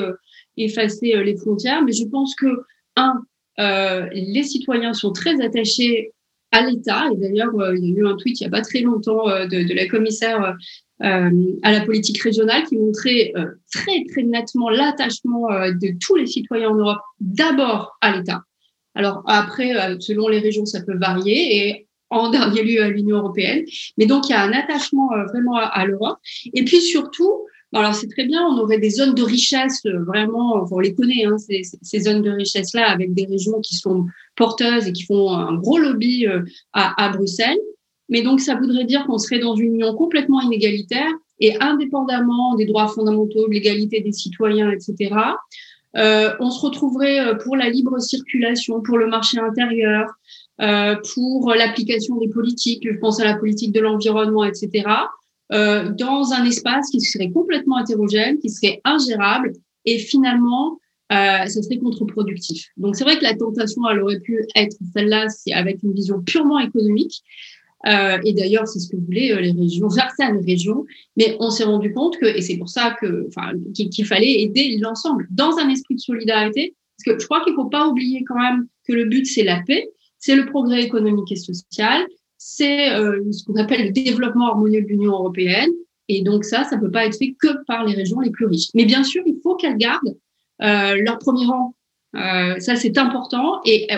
effacer 0.58 1.24
les 1.24 1.36
frontières. 1.38 1.82
Mais 1.82 1.92
je 1.92 2.04
pense 2.04 2.34
que 2.34 2.48
un, 2.96 3.22
euh, 3.60 4.06
les 4.12 4.42
citoyens 4.42 4.92
sont 4.92 5.12
très 5.12 5.40
attachés 5.40 6.12
à 6.52 6.62
l'État. 6.62 7.08
Et 7.12 7.16
d'ailleurs, 7.16 7.58
euh, 7.58 7.76
il 7.76 7.84
y 7.84 7.92
a 7.92 8.00
eu 8.00 8.06
un 8.06 8.16
tweet 8.16 8.40
il 8.40 8.44
n'y 8.44 8.48
a 8.48 8.50
pas 8.50 8.62
très 8.62 8.80
longtemps 8.80 9.28
euh, 9.28 9.46
de, 9.46 9.62
de, 9.62 9.74
la 9.74 9.86
commissaire 9.86 10.56
à 11.00 11.72
la 11.72 11.80
politique 11.82 12.22
régionale 12.22 12.64
qui 12.64 12.78
montrait 12.78 13.34
très, 13.70 14.04
très 14.10 14.22
nettement 14.22 14.70
l'attachement 14.70 15.46
de 15.68 15.94
tous 16.00 16.16
les 16.16 16.26
citoyens 16.26 16.70
en 16.70 16.74
Europe 16.76 17.02
d'abord 17.20 17.98
à 18.00 18.16
l'État. 18.16 18.40
Alors 18.94 19.22
après, 19.26 19.74
selon 20.00 20.28
les 20.28 20.38
régions, 20.38 20.64
ça 20.64 20.80
peut 20.80 20.96
varier. 20.96 21.68
Et 21.68 21.86
en 22.08 22.30
dernier 22.30 22.62
lieu 22.62 22.82
à 22.82 22.88
l'Union 22.88 23.16
européenne. 23.16 23.64
Mais 23.98 24.06
donc, 24.06 24.28
il 24.28 24.30
y 24.30 24.34
a 24.34 24.42
un 24.42 24.52
attachement 24.52 25.08
vraiment 25.28 25.56
à 25.56 25.84
l'Europe. 25.84 26.16
Et 26.54 26.64
puis 26.64 26.80
surtout, 26.80 27.46
alors 27.72 27.94
c'est 27.94 28.08
très 28.08 28.24
bien, 28.24 28.42
on 28.46 28.58
aurait 28.58 28.78
des 28.78 28.90
zones 28.90 29.14
de 29.14 29.22
richesse 29.22 29.82
euh, 29.86 30.02
vraiment, 30.04 30.66
on 30.70 30.78
les 30.78 30.94
connaît, 30.94 31.24
hein, 31.24 31.36
ces, 31.38 32.00
zones 32.00 32.22
de 32.22 32.30
richesse-là, 32.30 32.88
avec 32.88 33.12
des 33.12 33.26
régions 33.26 33.60
qui 33.60 33.74
sont 33.74 34.06
porteuses 34.36 34.86
et 34.86 34.92
qui 34.92 35.04
font 35.04 35.30
un 35.30 35.54
gros 35.54 35.78
lobby 35.78 36.26
euh, 36.26 36.42
à, 36.72 37.08
Bruxelles. 37.10 37.58
Mais 38.08 38.22
donc 38.22 38.40
ça 38.40 38.54
voudrait 38.54 38.84
dire 38.84 39.04
qu'on 39.06 39.18
serait 39.18 39.40
dans 39.40 39.56
une 39.56 39.74
union 39.74 39.94
complètement 39.94 40.40
inégalitaire 40.40 41.10
et 41.40 41.60
indépendamment 41.60 42.54
des 42.54 42.66
droits 42.66 42.86
fondamentaux, 42.86 43.48
de 43.48 43.52
l'égalité 43.52 44.00
des 44.00 44.12
citoyens, 44.12 44.70
etc. 44.70 45.14
Euh, 45.96 46.30
on 46.38 46.50
se 46.50 46.64
retrouverait 46.64 47.36
pour 47.38 47.56
la 47.56 47.68
libre 47.68 47.98
circulation, 47.98 48.80
pour 48.80 48.96
le 48.96 49.08
marché 49.08 49.38
intérieur, 49.40 50.06
pour 50.58 51.52
l'application 51.54 52.16
des 52.16 52.28
politiques, 52.28 52.86
je 52.88 52.96
pense 52.96 53.20
à 53.20 53.24
la 53.24 53.34
politique 53.34 53.72
de 53.72 53.80
l'environnement, 53.80 54.44
etc. 54.44 54.84
Euh, 55.52 55.90
dans 55.90 56.32
un 56.32 56.44
espace 56.44 56.90
qui 56.90 57.00
serait 57.00 57.30
complètement 57.30 57.78
hétérogène, 57.78 58.38
qui 58.38 58.50
serait 58.50 58.80
ingérable 58.84 59.52
et 59.84 59.98
finalement, 59.98 60.80
euh, 61.12 61.46
ce 61.46 61.62
serait 61.62 61.78
contre-productif. 61.78 62.66
Donc 62.76 62.96
c'est 62.96 63.04
vrai 63.04 63.16
que 63.16 63.22
la 63.22 63.34
tentation, 63.34 63.88
elle 63.88 64.00
aurait 64.00 64.18
pu 64.18 64.44
être 64.56 64.76
celle-là 64.92 65.28
avec 65.52 65.82
une 65.84 65.92
vision 65.92 66.20
purement 66.20 66.58
économique. 66.58 67.22
Euh, 67.86 68.18
et 68.24 68.32
d'ailleurs, 68.32 68.66
c'est 68.66 68.80
ce 68.80 68.88
que 68.88 68.96
voulaient 68.96 69.32
euh, 69.32 69.40
les 69.40 69.52
régions, 69.52 69.88
certaines 69.90 70.44
régions. 70.44 70.84
Mais 71.16 71.36
on 71.38 71.50
s'est 71.50 71.64
rendu 71.64 71.92
compte 71.92 72.18
que, 72.18 72.26
et 72.26 72.40
c'est 72.42 72.56
pour 72.56 72.68
ça 72.68 72.96
que, 73.00 73.26
enfin, 73.28 73.52
qu'il 73.72 74.04
fallait 74.04 74.42
aider 74.42 74.78
l'ensemble 74.80 75.28
dans 75.30 75.56
un 75.58 75.68
esprit 75.68 75.94
de 75.94 76.00
solidarité. 76.00 76.74
Parce 76.98 77.16
que 77.16 77.22
je 77.22 77.26
crois 77.26 77.44
qu'il 77.44 77.52
ne 77.52 77.58
faut 77.58 77.68
pas 77.68 77.86
oublier 77.86 78.24
quand 78.24 78.38
même 78.38 78.66
que 78.88 78.92
le 78.92 79.04
but, 79.04 79.26
c'est 79.26 79.44
la 79.44 79.62
paix, 79.66 79.88
c'est 80.18 80.34
le 80.34 80.46
progrès 80.46 80.82
économique 80.82 81.30
et 81.30 81.36
social, 81.36 82.04
c'est 82.48 82.94
euh, 82.94 83.20
ce 83.32 83.42
qu'on 83.42 83.56
appelle 83.56 83.86
le 83.86 83.90
développement 83.90 84.50
harmonieux 84.50 84.80
de 84.80 84.86
l'Union 84.86 85.10
européenne. 85.14 85.70
Et 86.08 86.22
donc 86.22 86.44
ça, 86.44 86.62
ça 86.62 86.76
ne 86.76 86.80
peut 86.80 86.92
pas 86.92 87.04
être 87.04 87.18
fait 87.18 87.34
que 87.40 87.48
par 87.66 87.84
les 87.84 87.92
régions 87.92 88.20
les 88.20 88.30
plus 88.30 88.46
riches. 88.46 88.68
Mais 88.74 88.84
bien 88.84 89.02
sûr, 89.02 89.24
il 89.26 89.36
faut 89.42 89.56
qu'elles 89.56 89.76
gardent 89.76 90.16
euh, 90.62 90.94
leur 91.02 91.18
premier 91.18 91.44
rang. 91.44 91.74
Euh, 92.14 92.56
ça, 92.60 92.76
c'est 92.76 92.96
important. 92.98 93.60
Et 93.64 93.88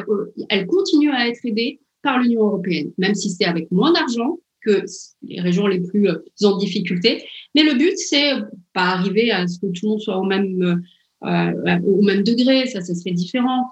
elles 0.49 0.67
continuent 0.67 1.13
à 1.13 1.29
être 1.29 1.45
aidées 1.45 1.81
par 2.03 2.21
l'Union 2.21 2.47
européenne, 2.47 2.91
même 2.97 3.15
si 3.15 3.29
c'est 3.29 3.45
avec 3.45 3.71
moins 3.71 3.93
d'argent 3.93 4.39
que 4.63 4.83
les 5.23 5.43
régions 5.43 5.67
les 5.67 5.81
plus 5.81 6.09
en 6.43 6.57
difficulté. 6.57 7.23
Mais 7.55 7.65
le 7.65 7.75
but, 7.75 7.99
c'est 7.99 8.33
pas 8.73 8.87
arriver 8.95 9.31
à 9.31 9.47
ce 9.47 9.59
que 9.59 9.67
tout 9.67 9.85
le 9.85 9.89
monde 9.91 10.01
soit 10.01 10.17
au 10.17 10.25
même, 10.25 10.83
au 11.23 12.03
même 12.03 12.23
degré. 12.23 12.67
Ça, 12.67 12.81
ça 12.81 12.95
serait 12.95 13.13
différent. 13.13 13.67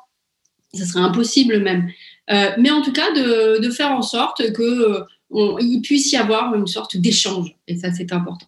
Ça 0.74 0.84
serait 0.84 1.00
impossible 1.00 1.60
même. 1.60 1.88
Euh, 2.30 2.50
mais 2.58 2.70
en 2.70 2.82
tout 2.82 2.92
cas, 2.92 3.12
de, 3.12 3.70
faire 3.70 3.92
en 3.92 4.02
sorte 4.02 4.42
qu'il 4.52 4.64
euh, 4.64 5.80
puisse 5.82 6.12
y 6.12 6.16
avoir 6.16 6.54
une 6.54 6.66
sorte 6.66 6.96
d'échange. 6.96 7.54
Et 7.68 7.76
ça, 7.76 7.92
c'est 7.92 8.12
important. 8.12 8.46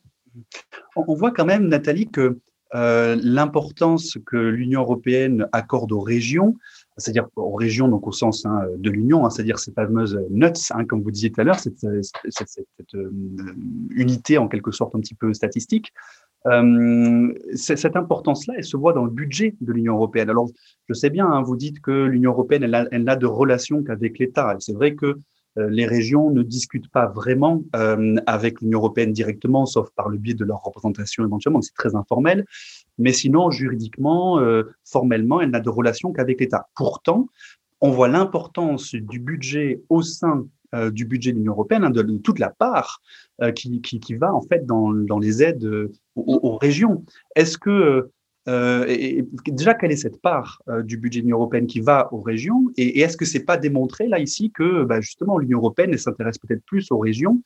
On 0.97 1.15
voit 1.15 1.31
quand 1.31 1.45
même, 1.45 1.69
Nathalie, 1.69 2.09
que 2.09 2.39
euh, 2.75 3.17
l'importance 3.23 4.19
que 4.27 4.37
l'Union 4.37 4.83
européenne 4.83 5.47
accorde 5.53 5.93
aux 5.93 6.01
régions, 6.01 6.57
c'est-à-dire 6.99 7.27
aux 7.37 7.55
régions 7.55 7.89
donc 7.89 8.07
au 8.07 8.13
sens 8.13 8.45
hein, 8.45 8.67
de 8.77 8.91
l'Union, 8.91 9.25
hein, 9.25 9.31
c'est-à-dire 9.31 9.59
ces 9.59 9.73
fameuses 9.73 10.21
nuts, 10.31 10.53
hein, 10.73 10.85
comme 10.85 11.03
vous 11.03 11.11
disiez 11.11 11.31
tout 11.31 11.41
à 11.41 11.45
l'heure, 11.45 11.59
cette, 11.59 11.87
unité 13.91 14.39
en 14.39 14.49
quelque 14.49 14.73
sorte 14.73 14.95
un 14.95 15.01
petit 15.01 15.15
peu 15.15 15.33
statistique, 15.33 15.93
euh, 16.47 17.35
cette 17.55 17.97
importance-là, 17.97 18.55
elle 18.57 18.65
se 18.65 18.77
voit 18.77 18.93
dans 18.93 19.05
le 19.05 19.11
budget 19.11 19.57
de 19.61 19.73
l'Union 19.73 19.95
européenne. 19.95 20.31
Alors, 20.31 20.49
je 20.89 20.95
sais 20.95 21.11
bien, 21.11 21.27
hein, 21.27 21.43
vous 21.43 21.57
dites 21.57 21.81
que 21.81 22.05
l'Union 22.05 22.31
européenne, 22.33 22.89
elle 22.91 23.05
n'a 23.05 23.17
de 23.17 23.27
relation 23.27 23.83
qu'avec 23.83 24.19
l'État. 24.19 24.57
C'est 24.61 24.73
vrai 24.73 24.95
que 24.95 25.19
euh, 25.59 25.69
les 25.69 25.87
régions 25.87 26.31
ne 26.31 26.43
discutent 26.43 26.91
pas 26.91 27.07
vraiment 27.07 27.63
euh, 27.75 28.17
avec 28.27 28.61
l'Union 28.61 28.79
européenne 28.79 29.13
directement, 29.13 29.67
sauf 29.67 29.91
par 29.91 30.09
le 30.09 30.19
biais 30.19 30.35
de 30.35 30.45
leur 30.45 30.63
représentation 30.63 31.25
éventuellement, 31.25 31.61
c'est 31.61 31.75
très 31.75 31.97
informel. 31.97 32.45
Mais 32.99 33.13
sinon, 33.13 33.51
juridiquement, 33.51 34.41
formellement, 34.85 35.41
elle 35.41 35.51
n'a 35.51 35.61
de 35.61 35.71
relation 35.71 36.13
qu'avec 36.13 36.41
l'État. 36.41 36.67
Pourtant, 36.75 37.29
on 37.81 37.91
voit 37.91 38.09
l'importance 38.09 38.93
du 38.95 39.21
budget 39.21 39.83
au 39.89 40.03
sein 40.03 40.49
euh, 40.75 40.91
du 40.91 41.07
budget 41.07 41.33
de 41.33 41.39
l'Union 41.39 41.53
européenne, 41.53 41.85
hein, 41.85 41.91
de, 41.91 42.03
toute 42.19 42.39
la 42.39 42.51
part 42.51 43.01
euh, 43.41 43.53
qui, 43.53 43.81
va 44.21 44.35
en 44.35 44.43
fait 44.43 44.67
dans, 44.67 44.93
les 45.19 45.43
aides 45.43 45.65
euh, 45.65 45.91
aux, 46.15 46.59
régions. 46.59 47.07
Est-ce 47.37 47.57
que 47.57 48.11
déjà 49.47 49.75
quelle 49.75 49.93
est 49.93 49.97
cette 49.97 50.23
part 50.23 50.63
du 50.83 50.97
budget 50.97 51.21
de 51.21 51.25
l'Union 51.25 51.37
européenne 51.37 51.67
qui 51.67 51.81
va 51.81 52.09
aux 52.13 52.23
régions 52.23 52.65
et, 52.79 53.01
est-ce 53.01 53.19
que 53.19 53.27
c'est 53.27 53.45
pas 53.45 53.59
démontré 53.59 54.09
là 54.09 54.19
ici 54.19 54.51
que 54.51 54.85
bah, 54.85 55.03
justement 55.03 55.37
l'Union 55.37 55.59
européenne 55.59 55.97
s'intéresse 55.99 56.39
peut-être 56.39 56.65
plus 56.65 56.91
aux 56.91 56.99
régions 56.99 57.43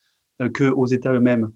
qu'aux 0.54 0.86
États 0.86 1.12
eux-mêmes? 1.12 1.50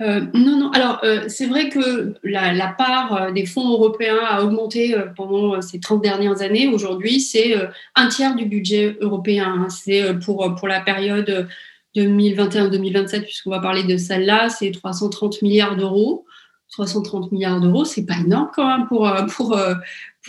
Euh, 0.00 0.20
non, 0.32 0.56
non. 0.56 0.70
Alors, 0.70 1.00
euh, 1.02 1.24
c'est 1.28 1.46
vrai 1.46 1.68
que 1.70 2.14
la, 2.22 2.74
part 2.78 3.14
euh, 3.14 3.30
des 3.32 3.46
fonds 3.46 3.68
européens 3.68 4.18
a 4.22 4.42
augmenté 4.44 4.94
pendant 5.16 5.60
ces 5.60 5.80
30 5.80 6.02
dernières 6.02 6.40
années. 6.40 6.68
Aujourd'hui, 6.68 7.20
c'est 7.20 7.54
un 7.96 8.08
tiers 8.08 8.34
du 8.36 8.44
budget 8.46 8.96
européen. 9.00 9.64
Hein. 9.64 9.68
C'est 9.68 10.14
pour, 10.20 10.54
pour 10.54 10.68
la 10.68 10.80
période 10.80 11.48
2021-2027, 11.96 13.22
puisqu'on 13.22 13.50
va 13.50 13.60
parler 13.60 13.82
de 13.82 13.96
celle-là, 13.96 14.48
c'est 14.50 14.70
330 14.70 15.42
milliards 15.42 15.76
d'euros. 15.76 16.24
330 16.70 17.32
milliards 17.32 17.60
d'euros, 17.60 17.84
c'est 17.84 18.04
pas 18.04 18.18
énorme 18.18 18.50
quand 18.54 18.66
même 18.66 18.86
pour, 18.86 19.10
pour, 19.34 19.58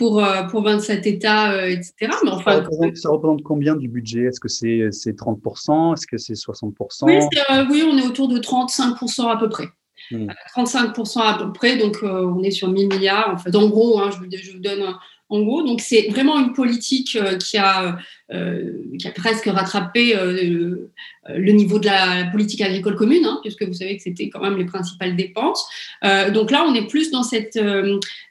pour, 0.00 0.24
pour 0.50 0.62
27 0.62 1.06
États, 1.06 1.68
etc. 1.68 1.92
Mais 2.24 2.30
enfin, 2.30 2.64
ça, 2.94 3.10
représente, 3.10 3.42
combien 3.42 3.76
du 3.76 3.86
budget? 3.86 4.22
Est-ce 4.22 4.40
que 4.40 4.48
c'est 4.48 5.12
30% 5.12 5.92
Est-ce 5.92 6.06
que 6.06 6.16
c'est 6.16 6.32
60% 6.32 6.72
oui, 7.02 7.18
oui, 7.70 7.84
on 7.86 7.98
est 7.98 8.06
autour 8.06 8.28
de 8.28 8.38
35% 8.38 9.30
à 9.30 9.36
peu 9.36 9.50
près. 9.50 9.68
35% 10.10 11.18
hmm. 11.18 11.20
à 11.20 11.38
peu 11.38 11.52
près, 11.52 11.76
donc 11.76 11.98
on 12.02 12.42
est 12.42 12.50
sur 12.50 12.68
1000 12.68 12.88
milliards. 12.88 13.34
En 13.34 13.36
fait, 13.36 13.54
en 13.54 13.68
gros, 13.68 14.00
hein, 14.00 14.08
je, 14.10 14.38
je, 14.38 14.52
vous 14.52 14.58
donne 14.58 14.82
en 15.30 15.42
gros. 15.42 15.62
Donc 15.62 15.80
c'est 15.80 16.08
vraiment 16.10 16.38
une 16.38 16.52
politique 16.52 17.16
euh, 17.16 17.38
qui, 17.38 17.56
a, 17.56 17.98
euh, 18.32 18.72
qui 18.98 19.06
a 19.06 19.12
presque 19.12 19.46
rattrapé 19.46 20.16
euh, 20.16 20.90
le 21.28 21.52
niveau 21.52 21.78
de 21.78 21.86
la 21.86 22.26
politique 22.32 22.60
agricole 22.60 22.96
commune, 22.96 23.24
hein, 23.24 23.38
puisque 23.42 23.62
vous 23.62 23.72
savez 23.72 23.96
que 23.96 24.02
c'était 24.02 24.28
quand 24.28 24.40
même 24.40 24.58
les 24.58 24.64
principales 24.64 25.14
dépenses. 25.14 25.64
donc 26.32 26.50
là, 26.50 26.64
on 26.66 26.74
est 26.74 26.88
plus 26.88 27.10
dans 27.12 27.22
cette, 27.22 27.58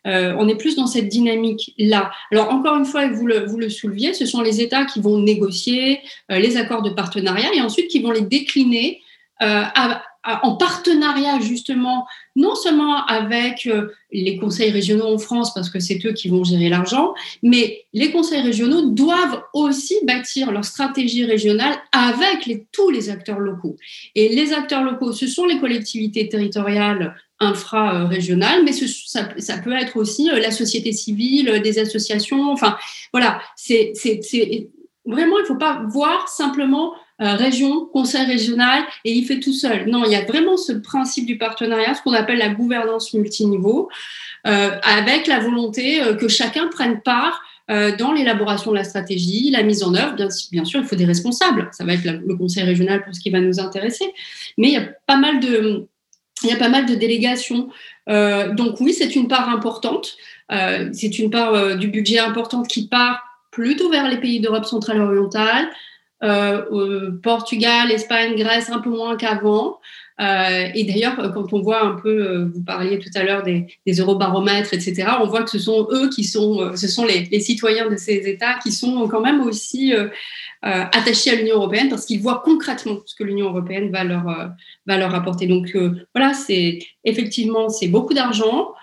on 0.06 0.48
est 0.48 0.58
plus 0.58 0.76
dans 0.76 0.88
cette 0.88 1.08
dynamique-là. 1.08 2.12
Alors 2.32 2.52
encore 2.52 2.76
une 2.76 2.86
fois, 2.86 3.08
vous 3.08 3.26
le, 3.26 3.46
vous 3.46 3.58
le 3.58 3.70
souleviez, 3.70 4.14
ce 4.14 4.26
sont 4.26 4.42
les 4.42 4.60
États 4.60 4.84
qui 4.86 5.00
vont 5.00 5.18
négocier 5.20 6.00
les 6.30 6.58
accords 6.58 6.82
de 6.82 6.90
partenariat 6.90 7.54
et 7.54 7.62
ensuite 7.62 7.88
qui 7.88 8.02
vont 8.02 8.12
les 8.12 8.22
décliner 8.22 9.02
à, 9.40 10.04
en 10.26 10.56
partenariat 10.56 11.40
justement, 11.40 12.06
non 12.36 12.56
seulement 12.56 13.06
avec 13.06 13.66
euh, 13.68 13.90
les 14.12 14.38
conseils 14.38 14.70
régionaux 14.70 15.14
en 15.14 15.18
France, 15.18 15.54
parce 15.54 15.70
que 15.70 15.80
c'est 15.80 16.06
eux 16.06 16.12
qui 16.12 16.28
vont 16.28 16.44
gérer 16.44 16.68
l'argent, 16.68 17.14
mais 17.42 17.86
les 17.94 18.12
conseils 18.12 18.42
régionaux 18.42 18.90
doivent 18.90 19.42
aussi 19.54 19.96
bâtir 20.04 20.52
leur 20.52 20.66
stratégie 20.66 21.24
régionale 21.24 21.76
avec 21.94 22.50
tous 22.72 22.90
les 22.90 23.10
acteurs 23.10 23.40
locaux. 23.40 23.78
Et 24.16 24.30
les 24.30 24.52
acteurs 24.52 24.84
locaux, 24.84 25.14
ce 25.14 25.28
sont 25.28 25.46
les 25.46 25.60
collectivités 25.60 26.28
territoriales 26.28 27.16
infra-régionales, 27.40 28.66
mais 28.66 28.74
ça, 28.74 29.30
ça, 29.38 29.58
peut 29.60 29.74
être 29.74 29.96
aussi 29.96 30.30
euh, 30.30 30.40
la 30.40 30.52
société 30.52 30.92
civile, 30.92 31.62
des 31.64 31.80
associations, 31.80 32.52
enfin 32.52 32.78
voilà, 33.14 33.40
c'est 33.56 33.94
vraiment, 35.06 35.38
il 35.38 35.44
ne 35.44 35.48
faut 35.48 35.56
pas 35.56 35.82
voir 35.88 36.28
simplement 36.28 36.94
euh, 37.22 37.34
région, 37.34 37.86
conseil 37.86 38.26
régional, 38.26 38.84
et 39.04 39.12
il 39.12 39.26
fait 39.26 39.40
tout 39.40 39.52
seul. 39.52 39.90
Non, 39.90 40.06
il 40.06 40.12
y 40.12 40.16
a 40.16 40.24
vraiment 40.24 40.56
ce 40.56 40.72
principe 40.72 41.26
du 41.26 41.38
partenariat, 41.38 41.94
ce 41.94 42.02
qu'on 42.02 42.14
appelle 42.14 42.38
la 42.38 42.50
gouvernance 42.50 43.14
multiniveau, 43.14 43.90
euh, 44.48 44.72
avec 44.84 45.28
la 45.28 45.40
volonté 45.40 46.02
euh, 46.02 46.16
que 46.16 46.30
chacun 46.30 46.68
prenne 46.68 47.02
part 47.02 47.42
dans 48.00 48.14
l'élaboration 48.14 48.72
de 48.72 48.78
la 48.78 48.84
stratégie, 48.84 49.52
la 49.52 49.62
mise 49.62 49.84
en 49.84 49.94
œuvre. 49.94 50.16
Bien, 50.16 50.66
sûr, 50.66 50.80
il 50.80 50.88
faut 50.88 50.96
des 50.96 51.06
responsables. 51.06 51.70
Ça 51.72 51.86
va 51.86 51.94
être 51.94 52.04
le 52.04 52.36
conseil 52.36 52.64
régional 52.64 53.04
pour 53.04 53.14
ce 53.14 53.20
qui 53.20 53.30
va 53.30 53.40
nous 53.42 53.60
intéresser. 53.60 54.06
Mais 54.58 54.70
il 54.70 54.74
y 54.74 54.78
a 54.78 54.90
pas 55.06 55.18
mal 55.18 55.40
de, 55.40 56.96
délégations. 56.96 57.70
donc 58.08 58.82
oui, 58.82 58.92
c'est 58.92 59.16
une 59.16 59.28
part 59.28 59.50
importante. 59.50 60.18
c'est 60.50 61.20
une 61.20 61.30
part 61.30 61.78
du 61.78 61.90
budget 61.90 62.18
importante 62.18 62.68
qui 62.68 62.88
part 62.88 63.22
plutôt 63.52 63.92
vers 63.92 64.08
les 64.08 64.18
pays 64.18 64.40
d'Europe 64.40 64.66
centrale 64.66 65.02
orientale, 65.02 65.66
euh, 65.66 65.70
Portugal, 67.24 67.92
Espagne, 67.92 68.36
Grèce, 68.36 68.70
un 68.70 68.80
peu 68.80 68.90
moins 68.90 69.16
qu'avant. 69.16 69.80
Euh, 70.20 70.68
et 70.76 70.84
d'ailleurs, 70.84 71.16
quand 71.34 71.54
on 71.54 71.62
voit 71.62 71.82
un 71.82 71.96
peu, 71.96 72.10
euh, 72.10 72.52
vous 72.54 72.62
parliez 72.62 73.00
tout 73.00 73.10
à 73.16 73.24
l'heure 73.24 73.42
des, 73.42 73.68
des, 73.86 73.94
eurobaromètres, 73.94 74.74
etc., 74.74 75.06
on 75.22 75.28
voit 75.28 75.44
que 75.44 75.50
ce 75.50 75.60
sont 75.60 75.88
eux 75.92 76.10
qui 76.10 76.26
sont, 76.26 76.60
euh, 76.60 76.76
ce 76.76 76.90
sont 76.90 77.06
les, 77.06 77.24
les, 77.32 77.40
citoyens 77.40 77.90
de 77.90 77.96
ces 77.96 78.28
États 78.28 78.56
qui 78.56 78.74
sont 78.74 79.08
quand 79.08 79.22
même 79.22 79.40
aussi 79.40 79.94
euh, 79.94 80.10
attachés 80.62 81.32
à 81.32 81.36
l'Union 81.36 81.56
européenne 81.56 81.88
parce 81.88 82.06
qu'ils 82.06 82.22
voient 82.22 82.42
concrètement 82.44 82.98
ce 83.06 83.16
que 83.16 83.24
l'Union 83.24 83.48
européenne 83.48 83.92
va 83.92 84.04
leur, 84.04 84.26
va 84.86 84.98
leur 84.98 85.16
apporter. 85.16 85.48
Donc 85.48 85.76
voilà, 86.14 86.34
c'est 86.34 86.80
effectivement, 87.06 87.70
c'est 87.70 87.88
beaucoup 87.88 88.14
d'argent. 88.14 88.74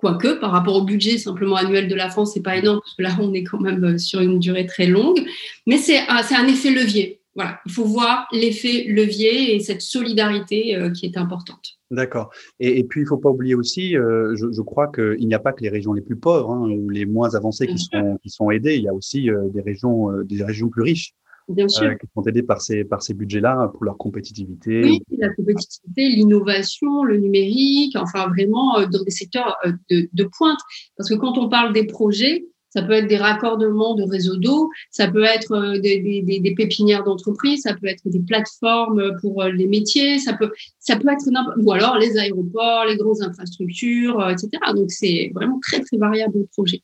Quoique, 0.00 0.40
par 0.40 0.50
rapport 0.52 0.76
au 0.76 0.82
budget 0.82 1.18
simplement 1.18 1.56
annuel 1.56 1.86
de 1.86 1.94
la 1.94 2.08
France, 2.08 2.32
c'est 2.32 2.42
pas 2.42 2.56
énorme, 2.56 2.80
parce 2.80 2.94
que 2.94 3.02
là, 3.02 3.16
on 3.20 3.34
est 3.34 3.44
quand 3.44 3.60
même 3.60 3.84
euh, 3.84 3.98
sur 3.98 4.20
une 4.20 4.38
durée 4.38 4.64
très 4.64 4.86
longue. 4.86 5.20
Mais 5.66 5.76
c'est 5.76 5.98
un, 6.08 6.22
un 6.38 6.48
effet 6.48 6.70
levier. 6.70 7.20
Voilà, 7.34 7.60
il 7.66 7.72
faut 7.72 7.84
voir 7.84 8.26
l'effet 8.32 8.86
levier 8.88 9.54
et 9.54 9.60
cette 9.60 9.82
solidarité 9.82 10.74
euh, 10.74 10.90
qui 10.90 11.04
est 11.04 11.18
importante. 11.18 11.76
D'accord. 11.90 12.30
Et, 12.60 12.82
puis, 12.84 13.00
il 13.00 13.04
ne 13.04 13.08
faut 13.08 13.18
pas 13.18 13.28
oublier 13.28 13.54
aussi, 13.54 13.94
euh, 13.94 14.34
je, 14.36 14.46
je, 14.50 14.62
crois 14.62 14.88
qu'il 14.88 15.26
n'y 15.26 15.34
a 15.34 15.38
pas 15.38 15.52
que 15.52 15.62
les 15.62 15.68
régions 15.68 15.92
les 15.92 16.00
plus 16.00 16.16
pauvres 16.16 16.50
hein, 16.50 16.70
ou 16.70 16.88
les 16.88 17.04
moins 17.04 17.34
avancées 17.34 17.66
qui 17.66 17.78
sont, 17.78 18.18
qui 18.22 18.30
sont 18.30 18.50
aidées. 18.50 18.76
Il 18.76 18.84
y 18.84 18.88
a 18.88 18.94
aussi 18.94 19.28
des, 19.52 19.60
régions, 19.60 20.10
des 20.22 20.42
régions 20.42 20.68
plus 20.68 20.82
riches. 20.82 21.12
Bien 21.48 21.68
sûr. 21.68 21.88
Euh, 21.88 21.94
qui 21.94 22.06
sont 22.14 22.22
aidés 22.22 22.42
par 22.42 22.60
ces, 22.60 22.84
par 22.84 23.02
ces 23.02 23.14
budgets-là 23.14 23.70
pour 23.72 23.84
leur 23.84 23.96
compétitivité. 23.96 24.82
Oui, 24.84 25.02
la 25.18 25.32
compétitivité, 25.34 26.08
l'innovation, 26.08 27.02
le 27.04 27.16
numérique, 27.16 27.96
enfin 27.96 28.28
vraiment 28.28 28.78
euh, 28.78 28.86
dans 28.86 29.02
des 29.02 29.10
secteurs 29.10 29.56
euh, 29.66 29.72
de, 29.90 30.08
de, 30.12 30.24
pointe. 30.24 30.58
Parce 30.96 31.08
que 31.08 31.14
quand 31.14 31.38
on 31.38 31.48
parle 31.48 31.72
des 31.72 31.84
projets, 31.84 32.46
ça 32.68 32.82
peut 32.82 32.92
être 32.92 33.08
des 33.08 33.16
raccordements 33.16 33.96
de 33.96 34.04
réseaux 34.04 34.36
d'eau, 34.36 34.70
ça 34.92 35.10
peut 35.10 35.24
être 35.24 35.78
des, 35.80 36.22
des, 36.22 36.38
des 36.38 36.54
pépinières 36.54 37.02
d'entreprise, 37.02 37.62
ça 37.62 37.74
peut 37.74 37.88
être 37.88 38.02
des 38.04 38.20
plateformes 38.20 39.16
pour 39.20 39.42
les 39.42 39.66
métiers, 39.66 40.20
ça 40.20 40.34
peut, 40.34 40.52
ça 40.78 40.94
peut 40.94 41.08
être 41.08 41.24
ou 41.58 41.72
alors 41.72 41.98
les 41.98 42.16
aéroports, 42.16 42.84
les 42.84 42.96
grandes 42.96 43.22
infrastructures, 43.22 44.24
etc. 44.30 44.50
Donc 44.76 44.92
c'est 44.92 45.32
vraiment 45.34 45.58
très 45.60 45.80
très 45.80 45.96
variable 45.96 46.38
le 46.38 46.46
projet. 46.46 46.82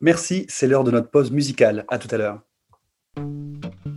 Merci, 0.00 0.44
c'est 0.48 0.68
l'heure 0.68 0.84
de 0.84 0.92
notre 0.92 1.10
pause 1.10 1.32
musicale. 1.32 1.84
À 1.88 1.98
tout 1.98 2.08
à 2.12 2.18
l'heure. 2.18 2.42
Thank 3.16 3.64
you. 3.86 3.95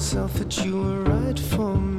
myself 0.00 0.32
that 0.32 0.64
you 0.64 0.80
were 0.80 1.02
right 1.02 1.38
for 1.38 1.76
me. 1.76 1.89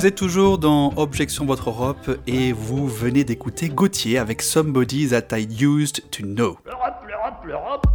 Vous 0.00 0.06
êtes 0.06 0.14
toujours 0.14 0.56
dans 0.56 0.94
Objection 0.96 1.44
Votre 1.44 1.68
Europe 1.68 2.18
et 2.26 2.54
vous 2.54 2.88
venez 2.88 3.22
d'écouter 3.22 3.68
Gauthier 3.68 4.16
avec 4.16 4.40
Somebody 4.40 5.08
That 5.08 5.36
I 5.36 5.46
Used 5.62 6.08
to 6.10 6.22
Know. 6.22 6.56
L'Europe, 6.64 7.04
l'Europe, 7.06 7.44
l'Europe. 7.44 7.86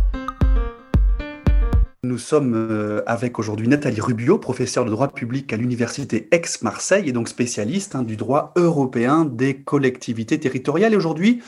Nous 2.03 2.19
sommes 2.19 2.53
euh, 2.53 3.01
avec 3.07 3.39
aujourd'hui 3.39 3.67
Nathalie 3.67 4.01
Rubio, 4.01 4.37
professeure 4.37 4.85
de 4.85 4.91
droit 4.91 5.07
public 5.07 5.51
à 5.51 5.57
l'université 5.57 6.27
Aix-Marseille 6.29 7.09
et 7.09 7.11
donc 7.11 7.27
spécialiste 7.27 7.95
hein, 7.95 8.03
du 8.03 8.17
droit 8.17 8.53
européen 8.55 9.25
des 9.25 9.57
collectivités 9.57 10.39
territoriales. 10.39 10.93
Et 10.93 10.97
aujourd'hui, 10.97 11.41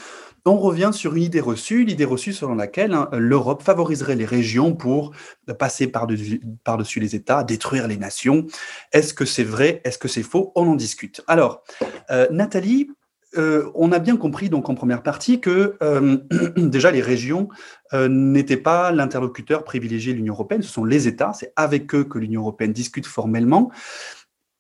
on 0.48 0.58
revient 0.58 0.92
sur 0.94 1.16
une 1.16 1.24
idée 1.24 1.40
reçue, 1.40 1.84
l'idée 1.84 2.06
reçue 2.06 2.34
selon 2.34 2.56
laquelle 2.56 2.94
hein, 2.94 3.10
l'Europe 3.14 3.62
favoriserait 3.62 4.16
les 4.16 4.26
régions 4.26 4.74
pour 4.74 5.12
passer 5.60 5.88
par-dessus 5.88 6.42
par 6.64 6.78
les 6.78 7.16
États, 7.16 7.44
détruire 7.44 7.88
les 7.88 7.98
nations. 7.98 8.46
Est-ce 8.92 9.14
que 9.14 9.26
c'est 9.26 9.44
vrai? 9.44 9.82
Est-ce 9.84 9.98
que 9.98 10.08
c'est 10.08 10.24
faux? 10.24 10.52
On 10.56 10.68
en 10.68 10.76
discute. 10.76 11.22
Alors, 11.28 11.64
euh, 12.12 12.28
Nathalie, 12.32 12.90
euh, 13.38 13.70
on 13.76 13.92
a 13.92 14.00
bien 14.00 14.16
compris 14.16 14.50
donc 14.50 14.70
en 14.70 14.76
première 14.76 15.04
partie 15.04 15.42
que 15.42 15.76
euh, 15.84 16.18
déjà 16.56 16.92
les 16.92 17.02
régions 17.02 17.50
n'étaient 17.94 18.58
pas 18.58 18.92
l'interlocuteur 18.92 19.64
privilégié 19.64 20.12
de 20.14 20.18
l'Union 20.18 20.34
européenne, 20.34 20.62
ce 20.62 20.72
sont 20.72 20.84
les 20.84 21.08
États, 21.08 21.32
c'est 21.34 21.54
avec 21.56 21.94
eux 21.96 22.04
que 22.04 22.18
l'Union 22.18 22.42
européenne 22.42 22.74
discute 22.74 23.06
formellement. 23.06 23.72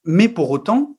Mais 0.05 0.29
pour 0.29 0.49
autant, 0.49 0.96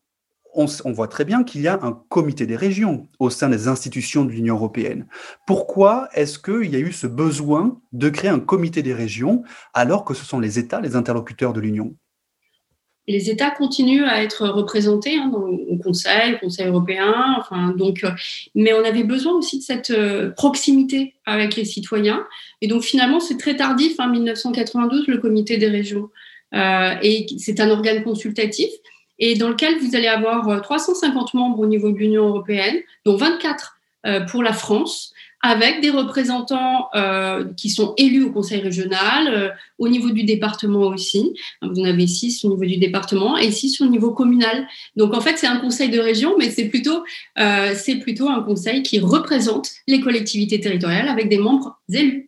on, 0.55 0.93
voit 0.93 1.09
très 1.09 1.25
bien 1.25 1.45
qu'il 1.45 1.61
y 1.61 1.69
a 1.69 1.79
un 1.83 1.93
comité 2.09 2.47
des 2.47 2.57
régions 2.57 3.09
au 3.19 3.31
sein 3.31 3.49
des 3.49 3.69
institutions 3.69 4.25
de 4.25 4.31
l'Union 4.31 4.57
européenne. 4.57 5.07
Pourquoi 5.47 6.09
est-ce 6.15 6.39
qu'il 6.39 6.71
y 6.71 6.77
a 6.77 6.81
eu 6.81 6.93
ce 6.93 7.07
besoin 7.07 7.81
de 7.93 8.09
créer 8.09 8.31
un 8.31 8.41
comité 8.41 8.83
des 8.83 8.95
régions 8.95 9.43
alors 9.75 10.05
que 10.05 10.15
ce 10.15 10.25
sont 10.25 10.41
les 10.41 10.59
États 10.59 10.81
les 10.81 10.97
interlocuteurs 10.97 11.53
de 11.53 11.61
l'Union? 11.61 11.95
Les 13.07 13.31
États 13.31 13.51
continuent 13.51 14.05
à 14.05 14.23
être 14.23 14.47
représentés 14.49 15.17
hein, 15.17 15.31
dans, 15.33 15.49
au 15.49 15.79
Conseil, 15.79 16.35
au 16.35 16.39
Conseil 16.39 16.67
européen. 16.67 17.37
Enfin, 17.39 17.71
donc, 17.71 18.05
euh, 18.05 18.11
mais 18.55 18.75
on 18.75 18.85
avait 18.85 19.05
besoin 19.05 19.33
aussi 19.33 19.59
de 19.59 19.63
cette 19.65 19.91
euh, 19.91 20.31
proximité 20.31 21.15
avec 21.25 21.57
les 21.57 21.65
citoyens. 21.65 22.27
Et 22.61 22.69
donc 22.69 22.83
finalement, 22.83 23.19
c'est 23.19 23.39
très 23.39 23.57
tardif, 23.57 23.99
en 23.99 24.05
hein, 24.05 24.11
1992, 24.11 25.07
le 25.07 25.19
Comité 25.19 25.57
des 25.57 25.69
régions. 25.69 26.11
Euh, 26.55 26.95
et 27.03 27.27
c'est 27.39 27.61
un 27.61 27.71
organe 27.71 28.03
consultatif 28.03 28.71
et 29.19 29.35
dans 29.35 29.49
lequel 29.49 29.79
vous 29.79 29.97
allez 29.97 30.07
avoir 30.07 30.63
350 30.63 31.29
euh, 31.35 31.39
membres 31.39 31.61
au 31.61 31.67
niveau 31.67 31.91
de 31.91 31.99
l'Union 31.99 32.29
européenne, 32.29 32.77
dont 33.05 33.17
24 33.17 33.79
euh, 34.07 34.21
pour 34.27 34.43
la 34.43 34.53
France, 34.53 35.13
avec 35.41 35.81
des 35.81 35.91
représentants 35.91 36.89
euh, 36.97 37.45
qui 37.57 37.71
sont 37.71 37.95
élus 37.97 38.25
au 38.25 38.33
conseil 38.33 38.61
régional, 38.61 39.57
au 39.79 39.89
niveau 39.89 40.11
du 40.11 40.25
département 40.25 40.89
aussi. 40.89 41.33
Vous 41.63 41.81
en 41.81 41.85
avez 41.85 42.09
six 42.09 42.45
au 42.45 42.49
niveau 42.49 42.65
du 42.65 42.77
département 42.77 43.37
et 43.37 43.53
six 43.53 43.81
au 43.81 43.87
niveau 43.87 44.11
communal. 44.11 44.67
Donc 44.97 45.15
en 45.15 45.21
fait, 45.21 45.37
c'est 45.37 45.47
un 45.47 45.59
conseil 45.59 45.91
de 45.91 46.01
région, 46.01 46.35
mais 46.39 46.51
c'est 46.51 46.69
plutôt, 46.69 47.05
c'est 47.37 48.01
plutôt 48.01 48.29
un 48.29 48.43
conseil 48.43 48.83
qui 48.83 48.99
représente 48.99 49.71
les 49.87 50.01
collectivités 50.01 50.59
territoriales 50.61 51.09
avec 51.09 51.29
des 51.29 51.39
membres 51.39 51.79
élus 51.93 52.28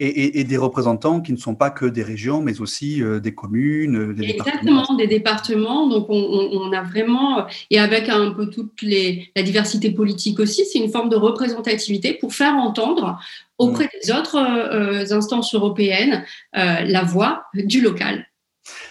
et, 0.00 0.44
des 0.44 0.56
représentants 0.56 1.20
qui 1.20 1.32
ne 1.32 1.36
sont 1.36 1.56
pas 1.56 1.70
que 1.70 1.84
des 1.84 2.04
régions, 2.04 2.40
mais 2.40 2.60
aussi 2.60 3.02
euh, 3.02 3.18
des 3.18 3.34
communes, 3.34 3.96
euh, 3.96 4.14
des 4.14 4.30
Exactement, 4.30 4.94
des 4.96 5.08
départements. 5.08 5.88
Donc, 5.88 6.06
on, 6.08 6.72
a 6.72 6.82
vraiment, 6.82 7.46
et 7.70 7.80
avec 7.80 8.08
un 8.08 8.30
peu 8.30 8.48
toute 8.48 8.80
les, 8.82 9.30
la 9.34 9.42
diversité 9.42 9.90
politique 9.90 10.38
aussi, 10.38 10.64
c'est 10.66 10.78
une 10.78 10.90
forme 10.90 11.08
de 11.08 11.16
représentativité 11.16 12.14
pour 12.14 12.32
faire 12.32 12.54
entendre 12.54 13.18
auprès 13.58 13.86
mmh. 13.86 13.88
des 14.02 14.12
autres 14.12 14.36
euh, 14.36 15.16
instances 15.16 15.54
européennes 15.54 16.24
la 16.52 17.02
voix 17.02 17.44
du 17.54 17.80
local. 17.80 18.27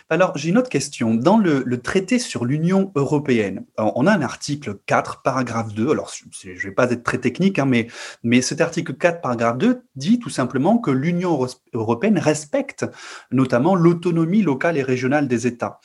Alors, 0.09 0.37
j'ai 0.37 0.49
une 0.49 0.57
autre 0.57 0.69
question. 0.69 1.13
Dans 1.13 1.37
le, 1.37 1.63
traité 1.81 2.19
sur 2.19 2.45
l'Union 2.45 2.91
européenne, 2.95 3.65
on 3.77 4.07
a 4.07 4.11
un 4.11 4.21
article 4.21 4.79
4, 4.85 5.21
paragraphe 5.21 5.73
2. 5.73 5.91
Alors, 5.91 6.11
je 6.31 6.49
ne 6.49 6.57
vais 6.57 6.71
pas 6.71 6.89
être 6.91 7.03
très 7.03 7.19
technique, 7.19 7.59
hein, 7.59 7.69
mais, 8.23 8.41
cet 8.41 8.61
article 8.61 8.93
4, 8.93 9.21
paragraphe 9.21 9.57
2 9.57 9.81
dit 9.95 10.19
tout 10.19 10.29
simplement 10.29 10.77
que 10.77 10.91
l'Union 10.91 11.45
européenne 11.73 12.17
respecte 12.17 12.85
notamment 13.31 13.75
l'autonomie 13.75 14.41
locale 14.41 14.77
et 14.77 14.83
régionale 14.83 15.27
des 15.27 15.47
États. 15.47 15.79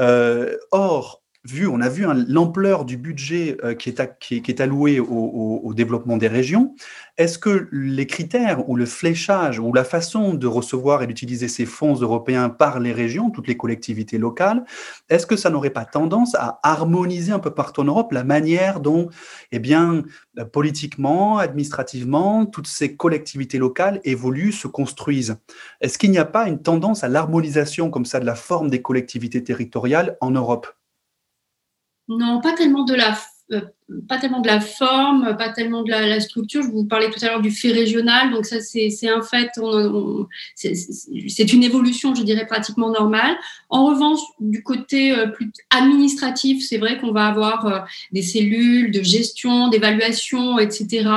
Euh, 0.00 0.56
or, 0.70 1.22
on 1.66 1.80
a 1.80 1.88
vu 1.88 2.06
l'ampleur 2.28 2.84
du 2.84 2.96
budget 2.96 3.56
euh, 3.64 3.74
qui, 3.74 3.88
est 3.88 4.18
qui, 4.20 4.42
est 4.46 4.60
alloué 4.60 5.00
au, 5.00 5.72
développement 5.74 6.16
des 6.16 6.28
régions. 6.28 6.74
Est-ce 7.16 7.38
que 7.38 7.68
les 7.72 8.06
critères 8.06 8.68
ou 8.68 8.76
le 8.76 8.84
fléchage 8.84 9.58
ou 9.58 9.72
la 9.72 9.84
façon 9.84 10.34
de 10.34 10.46
recevoir 10.46 11.02
et 11.02 11.06
d'utiliser 11.06 11.48
ces 11.48 11.64
fonds 11.64 11.94
européens 11.94 12.50
par 12.50 12.80
les 12.80 12.92
régions, 12.92 13.30
toutes 13.30 13.48
les 13.48 13.56
collectivités 13.56 14.18
locales, 14.18 14.64
est-ce 15.08 15.26
que 15.26 15.36
ça 15.36 15.48
n'aurait 15.48 15.70
pas 15.70 15.84
tendance 15.84 16.34
à 16.34 16.60
harmoniser 16.62 17.32
un 17.32 17.38
peu 17.38 17.52
partout 17.52 17.82
en 17.82 17.84
Europe 17.84 18.12
la 18.12 18.24
manière 18.24 18.80
dont, 18.80 19.08
eh 19.52 19.58
bien, 19.58 20.02
euh, 20.38 20.44
politiquement, 20.44 21.38
administrativement, 21.38 22.46
toutes 22.46 22.66
ces 22.66 22.96
collectivités 22.96 23.58
locales 23.58 24.00
évoluent, 24.04 24.52
se 24.52 24.66
construisent? 24.66 25.36
Est-ce 25.80 25.98
qu'il 25.98 26.10
n'y 26.10 26.18
a 26.18 26.24
pas 26.24 26.48
une 26.48 26.60
tendance 26.60 27.04
à 27.04 27.08
l'harmonisation 27.08 27.90
comme 27.90 28.04
ça 28.04 28.20
de 28.20 28.26
la 28.26 28.34
forme 28.34 28.68
des 28.68 28.82
collectivités 28.82 29.42
territoriales 29.42 30.16
en 30.20 30.32
Europe? 30.32 30.79
Non, 32.18 32.40
pas 32.40 32.52
tellement 32.52 32.84
de 32.84 32.94
la 32.94 33.16
euh, 33.52 33.60
pas 34.08 34.18
tellement 34.18 34.40
de 34.40 34.46
la 34.46 34.60
forme, 34.60 35.36
pas 35.36 35.48
tellement 35.48 35.82
de 35.82 35.90
la, 35.90 36.20
structure. 36.20 36.62
Je 36.62 36.68
vous 36.68 36.84
parlais 36.84 37.10
tout 37.10 37.18
à 37.22 37.26
l'heure 37.26 37.40
du 37.40 37.50
fait 37.50 37.72
régional, 37.72 38.30
donc 38.30 38.46
ça 38.46 38.60
c'est 38.60 39.08
un 39.08 39.22
fait, 39.22 39.50
c'est 40.54 41.52
une 41.52 41.64
évolution, 41.64 42.14
je 42.14 42.22
dirais, 42.22 42.46
pratiquement 42.46 42.90
normale. 42.90 43.36
En 43.68 43.86
revanche, 43.86 44.20
du 44.38 44.62
côté 44.62 45.12
euh, 45.12 45.26
plus 45.26 45.50
administratif, 45.70 46.64
c'est 46.64 46.78
vrai 46.78 46.98
qu'on 47.00 47.10
va 47.10 47.26
avoir 47.26 47.66
euh, 47.66 47.80
des 48.12 48.22
cellules 48.22 48.92
de 48.92 49.02
gestion, 49.02 49.66
d'évaluation, 49.68 50.60
etc. 50.60 51.08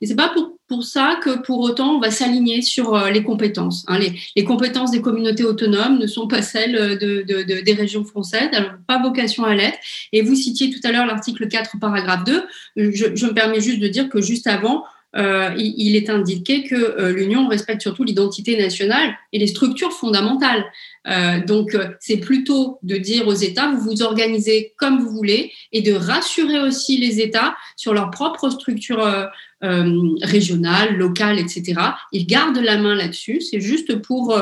Mais 0.00 0.06
c'est 0.06 0.14
pas 0.14 0.28
pour, 0.28 0.59
pour 0.70 0.84
ça 0.84 1.18
que 1.20 1.42
pour 1.42 1.58
autant 1.58 1.96
on 1.96 2.00
va 2.00 2.12
s'aligner 2.12 2.62
sur 2.62 2.96
les 3.08 3.24
compétences. 3.24 3.84
Hein. 3.88 3.98
Les, 4.36 4.44
compétences 4.44 4.92
des 4.92 5.00
communautés 5.02 5.42
autonomes 5.42 5.98
ne 5.98 6.06
sont 6.06 6.28
pas 6.28 6.42
celles 6.42 6.96
de, 6.96 7.60
des 7.60 7.72
régions 7.72 8.04
françaises, 8.04 8.48
elles 8.52 8.62
n'ont 8.62 8.84
pas 8.86 9.02
vocation 9.02 9.42
à 9.42 9.56
l'être. 9.56 9.78
Et 10.12 10.22
vous 10.22 10.36
citiez 10.36 10.70
tout 10.70 10.80
à 10.84 10.92
l'heure 10.92 11.06
l'article 11.06 11.48
4, 11.48 11.80
paragraphe 11.80 12.22
2, 12.24 12.44
je, 12.76 13.26
me 13.26 13.34
permets 13.34 13.60
juste 13.60 13.80
de 13.80 13.88
dire 13.88 14.08
que 14.08 14.20
juste 14.20 14.46
avant, 14.46 14.84
euh, 15.16 15.50
il, 15.58 15.96
est 15.96 16.08
indiqué 16.08 16.62
que 16.62 16.76
euh, 16.76 17.12
l'Union 17.12 17.48
respecte 17.48 17.82
surtout 17.82 18.04
l'identité 18.04 18.56
nationale 18.56 19.12
et 19.32 19.40
les 19.40 19.48
structures 19.48 19.92
fondamentales. 19.92 20.64
Euh, 21.06 21.44
donc, 21.44 21.76
c'est 21.98 22.18
plutôt 22.18 22.78
de 22.82 22.96
dire 22.96 23.26
aux 23.26 23.34
États, 23.34 23.70
vous 23.70 23.80
vous 23.80 24.02
organisez 24.02 24.74
comme 24.76 25.00
vous 25.00 25.10
voulez 25.10 25.52
et 25.72 25.82
de 25.82 25.92
rassurer 25.92 26.60
aussi 26.60 26.98
les 26.98 27.20
États 27.20 27.56
sur 27.76 27.94
leur 27.94 28.10
propre 28.10 28.50
structure 28.50 29.30
régionale, 29.62 30.96
locale, 30.96 31.38
etc. 31.38 31.74
Ils 32.12 32.26
gardent 32.26 32.58
la 32.58 32.78
main 32.78 32.94
là-dessus. 32.94 33.42
C'est 33.42 33.60
juste 33.60 34.00
pour 34.00 34.34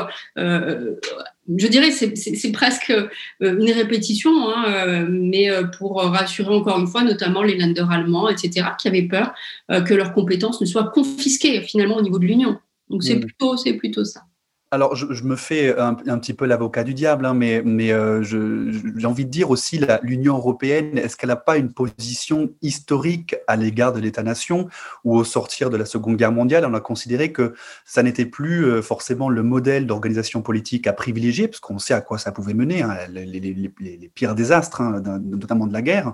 je 1.57 1.67
dirais 1.67 1.91
c'est 1.91 2.51
presque 2.51 2.91
euh, 2.91 3.07
une 3.39 3.71
répétition, 3.71 4.49
hein, 4.49 4.65
euh, 4.67 5.07
mais 5.09 5.49
euh, 5.49 5.63
pour 5.63 6.01
rassurer 6.01 6.53
encore 6.53 6.79
une 6.79 6.87
fois, 6.87 7.03
notamment 7.03 7.41
les 7.41 7.57
lenders 7.57 7.89
allemands, 7.89 8.29
etc., 8.29 8.67
qui 8.77 8.87
avaient 8.87 9.07
peur 9.07 9.33
que 9.69 9.93
leurs 9.93 10.13
compétences 10.13 10.61
ne 10.61 10.65
soient 10.65 10.89
confisquées 10.89 11.61
finalement 11.61 11.97
au 11.97 12.01
niveau 12.01 12.19
de 12.19 12.25
l'Union. 12.25 12.57
Donc 12.89 13.03
c'est 13.03 13.19
plutôt, 13.19 13.55
c'est 13.57 13.73
plutôt 13.73 14.03
ça. 14.03 14.21
Alors, 14.71 14.95
je, 14.95 15.23
me 15.23 15.35
fais 15.35 15.75
un, 15.79 15.95
petit 15.95 16.35
peu 16.35 16.45
l'avocat 16.45 16.83
du 16.83 16.93
diable, 16.93 17.25
hein, 17.25 17.33
mais, 17.33 17.91
euh, 17.91 18.21
j'ai 18.21 19.07
envie 19.07 19.25
de 19.25 19.31
dire 19.31 19.49
aussi, 19.49 19.81
l'Union 20.03 20.37
européenne, 20.37 20.95
est-ce 20.99 21.17
qu'elle 21.17 21.29
n'a 21.29 21.35
pas 21.35 21.57
une 21.57 21.73
position 21.73 22.51
historique 22.61 23.35
à 23.47 23.55
l'égard 23.55 23.93
de 23.93 23.99
l'État-nation 23.99 24.67
Ou 25.05 25.17
au 25.17 25.23
sortir 25.23 25.71
de 25.71 25.77
la 25.77 25.85
Seconde 25.85 26.17
Guerre 26.17 26.31
mondiale, 26.31 26.65
on 26.65 26.75
a 26.75 26.81
considéré 26.81 27.31
que 27.31 27.55
ça 27.83 28.03
n'était 28.03 28.27
plus 28.27 28.63
euh, 28.63 28.83
forcément 28.83 29.29
le 29.29 29.41
modèle 29.41 29.87
d'organisation 29.87 30.43
politique 30.43 30.85
à 30.85 30.93
privilégier, 30.93 31.47
parce 31.47 31.61
qu'on 31.61 31.79
sait 31.79 31.95
à 31.95 32.01
quoi 32.01 32.19
ça 32.19 32.31
pouvait 32.31 32.53
mener, 32.53 32.83
hein, 32.83 32.95
les, 33.09 34.11
pires 34.13 34.35
désastres, 34.35 34.81
hein, 34.81 35.01
notamment 35.23 35.65
de 35.65 35.73
la 35.73 35.81
guerre. 35.81 36.13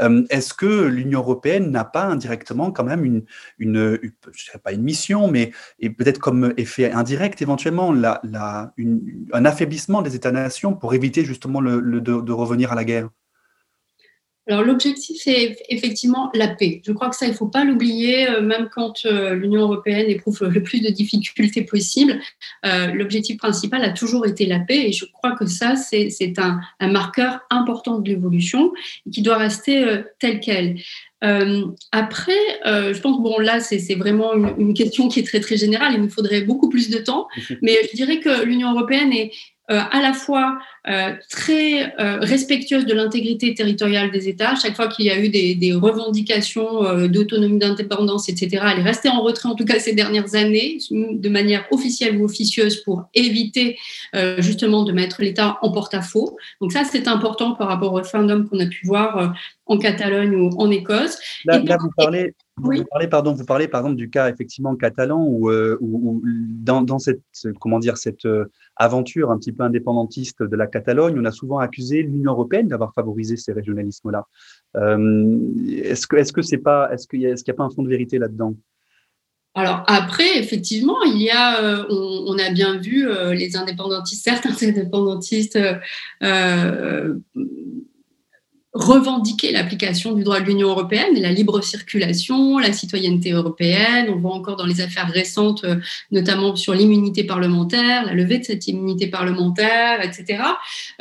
Euh, 0.00 0.24
est-ce 0.30 0.54
que 0.54 0.86
l'Union 0.86 1.20
européenne 1.20 1.70
n'a 1.70 1.84
pas 1.84 2.04
indirectement 2.04 2.70
quand 2.70 2.84
même 2.84 3.04
une, 3.04 3.24
je 3.58 4.44
dirais 4.46 4.58
pas 4.62 4.72
une 4.72 4.82
mission, 4.82 5.28
mais 5.28 5.52
peut-être 5.98 6.18
comme 6.18 6.54
effet 6.56 6.92
indirect 6.92 7.42
éventuellement 7.42 7.89
un 7.92 9.44
affaiblissement 9.44 10.02
des 10.02 10.14
États-nations 10.16 10.74
pour 10.74 10.94
éviter 10.94 11.24
justement 11.24 11.60
de, 11.62 12.32
revenir 12.32 12.72
à 12.72 12.74
la 12.74 12.84
guerre 12.84 13.08
alors 14.50 14.64
l'objectif, 14.64 15.16
c'est 15.22 15.56
effectivement 15.68 16.28
la 16.34 16.48
paix. 16.48 16.82
Je 16.84 16.90
crois 16.90 17.08
que 17.08 17.14
ça, 17.14 17.26
il 17.26 17.30
ne 17.30 17.36
faut 17.36 17.46
pas 17.46 17.64
l'oublier, 17.64 18.28
euh, 18.28 18.40
même 18.40 18.68
quand 18.74 19.06
euh, 19.06 19.34
l'Union 19.34 19.62
européenne 19.62 20.06
éprouve 20.08 20.42
le 20.42 20.62
plus 20.62 20.80
de 20.80 20.90
difficultés 20.90 21.62
possibles. 21.62 22.18
Euh, 22.66 22.88
l'objectif 22.88 23.36
principal 23.36 23.84
a 23.84 23.90
toujours 23.90 24.26
été 24.26 24.46
la 24.46 24.58
paix 24.58 24.88
et 24.88 24.92
je 24.92 25.04
crois 25.04 25.36
que 25.36 25.46
ça, 25.46 25.76
c'est 25.76 26.10
un, 26.38 26.60
marqueur 26.80 27.40
important 27.50 27.98
de 27.98 28.08
l'évolution 28.08 28.72
qui 29.12 29.22
doit 29.22 29.36
rester 29.36 30.02
tel 30.18 30.40
quel. 30.40 30.76
Euh, 31.22 31.66
après, 31.92 32.32
euh, 32.66 32.94
je 32.94 33.00
pense, 33.00 33.20
bon, 33.20 33.38
là, 33.38 33.60
c'est 33.60 33.94
vraiment 33.94 34.32
une, 34.34 34.74
question 34.74 35.08
qui 35.08 35.20
est 35.20 35.24
très, 35.24 35.40
très 35.40 35.56
générale. 35.56 35.92
Il 35.94 36.02
nous 36.02 36.10
faudrait 36.10 36.42
beaucoup 36.42 36.68
plus 36.68 36.90
de 36.90 36.98
temps. 36.98 37.28
Mais 37.62 37.76
je 37.90 37.96
dirais 37.96 38.20
que 38.20 38.44
l'Union 38.44 38.72
européenne 38.72 39.12
est 39.12 39.32
à 39.70 40.00
la 40.02 40.12
fois 40.12 40.58
très 41.28 41.94
respectueuse 41.98 42.86
de 42.86 42.94
l'intégrité 42.94 43.54
territoriale 43.54 44.10
des 44.10 44.28
États. 44.28 44.54
Chaque 44.56 44.74
fois 44.74 44.88
qu'il 44.88 45.04
y 45.04 45.10
a 45.10 45.18
eu 45.18 45.28
des, 45.28 45.54
des 45.54 45.72
revendications 45.72 47.06
d'autonomie, 47.06 47.58
d'indépendance, 47.58 48.28
etc., 48.28 48.62
elle 48.72 48.80
est 48.80 48.82
restée 48.82 49.08
en 49.08 49.20
retrait, 49.20 49.48
en 49.48 49.54
tout 49.54 49.64
cas 49.64 49.78
ces 49.78 49.94
dernières 49.94 50.34
années, 50.34 50.78
de 50.90 51.28
manière 51.28 51.64
officielle 51.70 52.16
ou 52.16 52.24
officieuse, 52.24 52.82
pour 52.82 53.04
éviter 53.14 53.78
justement 54.38 54.82
de 54.82 54.92
mettre 54.92 55.22
l'État 55.22 55.58
en 55.62 55.70
porte-à-faux. 55.70 56.36
Donc 56.60 56.72
ça, 56.72 56.82
c'est 56.84 57.06
important 57.06 57.54
par 57.54 57.68
rapport 57.68 57.92
au 57.92 57.96
référendum 57.96 58.48
qu'on 58.48 58.58
a 58.60 58.66
pu 58.66 58.86
voir 58.86 59.34
en 59.66 59.78
Catalogne 59.78 60.34
ou 60.34 60.50
en 60.58 60.70
Écosse. 60.70 61.18
Là, 61.44 61.58
vous 61.58 61.90
parlez, 61.96 62.34
vous, 62.60 62.84
parlez, 62.84 63.08
pardon, 63.08 63.32
vous 63.32 63.44
parlez 63.44 63.68
par 63.68 63.80
exemple 63.80 63.96
du 63.96 64.10
cas 64.10 64.30
effectivement 64.30 64.76
catalan 64.76 65.24
où, 65.26 65.50
euh, 65.50 65.78
dans, 65.80 66.98
cette, 66.98 67.22
comment 67.60 67.78
dire, 67.78 67.96
cette 67.96 68.24
euh, 68.26 68.46
aventure 68.76 69.30
un 69.30 69.38
petit 69.38 69.52
peu 69.52 69.64
indépendantiste 69.64 70.42
de 70.42 70.56
la 70.56 70.66
Catalogne, 70.66 71.18
on 71.18 71.24
a 71.24 71.32
souvent 71.32 71.58
accusé 71.58 72.02
l'Union 72.02 72.32
européenne 72.32 72.68
d'avoir 72.68 72.92
favorisé 72.94 73.36
ces 73.36 73.52
régionalismes-là. 73.52 74.26
Euh, 74.76 75.38
est-ce 75.68 76.06
que 76.06 76.16
est-ce 76.16 76.32
que 76.32 76.42
c'est 76.42 76.58
pas 76.58 76.90
est-ce 76.92 77.06
qu'il 77.08 77.20
y 77.20 77.26
a, 77.26 77.30
est-ce 77.30 77.44
qu'il 77.44 77.52
y 77.52 77.54
a 77.54 77.58
pas 77.58 77.64
un 77.64 77.70
fond 77.70 77.82
de 77.82 77.88
vérité 77.88 78.18
là-dedans? 78.18 78.54
Alors 79.54 79.82
après, 79.88 80.38
effectivement, 80.38 81.02
il 81.04 81.20
y 81.20 81.30
a, 81.30 81.84
on, 81.90 82.38
a 82.38 82.50
bien 82.52 82.78
vu 82.78 83.08
les 83.32 83.56
indépendantistes, 83.56 84.22
certains 84.22 84.54
indépendantistes 84.64 85.58
revendiquer 88.72 89.50
l'application 89.50 90.12
du 90.12 90.22
droit 90.22 90.40
de 90.40 90.44
l'Union 90.44 90.68
européenne, 90.68 91.20
la 91.20 91.32
libre 91.32 91.60
circulation, 91.60 92.58
la 92.58 92.72
citoyenneté 92.72 93.32
européenne. 93.32 94.06
On 94.10 94.16
voit 94.16 94.32
encore 94.32 94.56
dans 94.56 94.66
les 94.66 94.80
affaires 94.80 95.10
récentes, 95.10 95.64
euh, 95.64 95.76
notamment 96.12 96.54
sur 96.54 96.72
l'immunité 96.72 97.24
parlementaire, 97.24 98.04
la 98.04 98.14
levée 98.14 98.38
de 98.38 98.44
cette 98.44 98.68
immunité 98.68 99.08
parlementaire, 99.08 100.04
etc. 100.04 100.42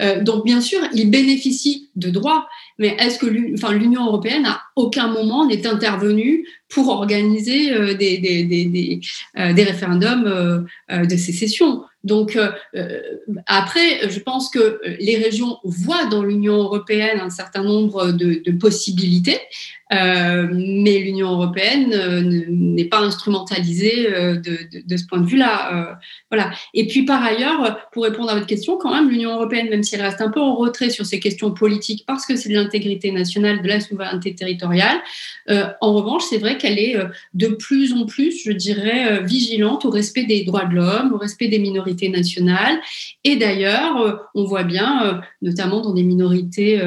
Euh, 0.01 0.23
donc 0.23 0.45
bien 0.45 0.61
sûr, 0.61 0.79
ils 0.93 1.11
bénéficient 1.11 1.89
de 1.95 2.09
droits, 2.09 2.47
mais 2.79 2.95
est-ce 2.99 3.19
que 3.19 3.27
l'Union 3.27 4.05
européenne 4.07 4.45
à 4.45 4.61
aucun 4.75 5.07
moment 5.07 5.45
n'est 5.45 5.67
intervenue 5.67 6.47
pour 6.69 6.87
organiser 6.89 7.71
euh, 7.71 7.93
des, 7.93 8.17
des, 8.17 9.63
référendums 9.63 10.65
de 10.89 11.17
sécession? 11.17 11.83
Donc 12.03 12.35
euh, 12.35 12.51
euh, 12.75 13.01
après, 13.45 14.09
je 14.09 14.19
pense 14.19 14.49
que 14.49 14.79
les 14.99 15.17
régions 15.17 15.57
voient 15.63 16.05
dans 16.05 16.23
l'Union 16.23 16.55
européenne 16.55 17.19
un 17.19 17.29
certain 17.29 17.63
nombre 17.63 18.11
de 18.11 18.51
possibilités. 18.51 19.39
Euh, 19.91 20.47
mais 20.51 20.99
l'Union 20.99 21.31
européenne 21.31 21.93
euh, 21.93 22.21
n'est 22.47 22.85
pas 22.85 22.99
instrumentalisée 22.99 24.13
euh, 24.13 24.35
de, 24.35 24.59
de, 24.85 24.97
ce 24.97 25.05
point 25.05 25.19
de 25.19 25.25
vue-là. 25.25 25.97
voilà. 26.29 26.51
Et 26.73 26.87
puis 26.87 27.05
par 27.05 27.23
ailleurs, 27.23 27.89
pour 27.91 28.03
répondre 28.03 28.29
à 28.29 28.35
votre 28.35 28.45
question, 28.45 28.77
quand 28.77 28.93
même, 28.93 29.09
l'Union 29.09 29.33
européenne, 29.33 29.69
même 29.69 29.83
si 29.83 29.95
elle 29.95 30.01
reste 30.01 30.21
un 30.21 30.29
peu 30.29 30.39
en 30.39 30.55
retrait 30.55 30.89
sur 30.89 31.05
ces 31.05 31.19
questions 31.19 31.51
politiques 31.51 32.03
parce 32.05 32.25
que 32.25 32.35
c'est 32.35 32.49
de 32.49 32.53
l'intégrité 32.53 33.11
nationale, 33.11 33.61
de 33.61 33.67
la 33.67 33.79
souveraineté 33.79 34.35
territoriale, 34.35 34.97
en 35.81 35.93
revanche, 35.93 36.23
c'est 36.29 36.37
vrai 36.37 36.57
qu'elle 36.57 36.77
est 36.77 36.95
de 37.33 37.47
plus 37.47 37.93
en 37.93 38.05
plus, 38.05 38.43
je 38.45 38.51
dirais, 38.51 39.23
vigilante 39.23 39.85
au 39.85 39.89
respect 39.89 40.25
des 40.25 40.43
droits 40.43 40.65
de 40.65 40.75
l'homme, 40.75 41.13
au 41.13 41.17
respect 41.17 41.47
des 41.47 41.59
minorités 41.59 42.09
nationales. 42.09 42.79
Et 43.23 43.35
d'ailleurs, 43.35 44.29
on 44.35 44.43
voit 44.43 44.63
bien, 44.63 45.21
notamment 45.41 45.81
dans 45.81 45.93
des 45.93 46.03
minorités 46.03 46.79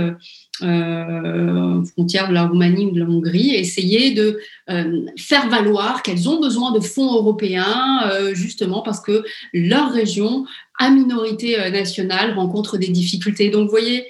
euh, 0.61 1.83
frontières 1.87 2.29
de 2.29 2.35
la 2.35 2.45
Roumanie 2.45 2.85
ou 2.85 2.91
de 2.91 3.01
la 3.01 3.07
Hongrie, 3.07 3.55
essayer 3.55 4.13
de 4.13 4.39
euh, 4.69 5.07
faire 5.17 5.49
valoir 5.49 6.03
qu'elles 6.03 6.29
ont 6.29 6.41
besoin 6.41 6.73
de 6.73 6.81
fonds 6.81 7.15
européens, 7.15 8.03
euh, 8.11 8.35
justement 8.35 8.83
parce 8.83 9.01
que 9.01 9.25
leur 9.55 9.91
région, 9.91 10.45
à 10.79 10.91
minorité 10.91 11.57
nationale, 11.71 12.35
rencontre 12.35 12.77
des 12.77 12.89
difficultés. 12.89 13.49
Donc, 13.49 13.65
vous 13.65 13.71
voyez, 13.71 14.05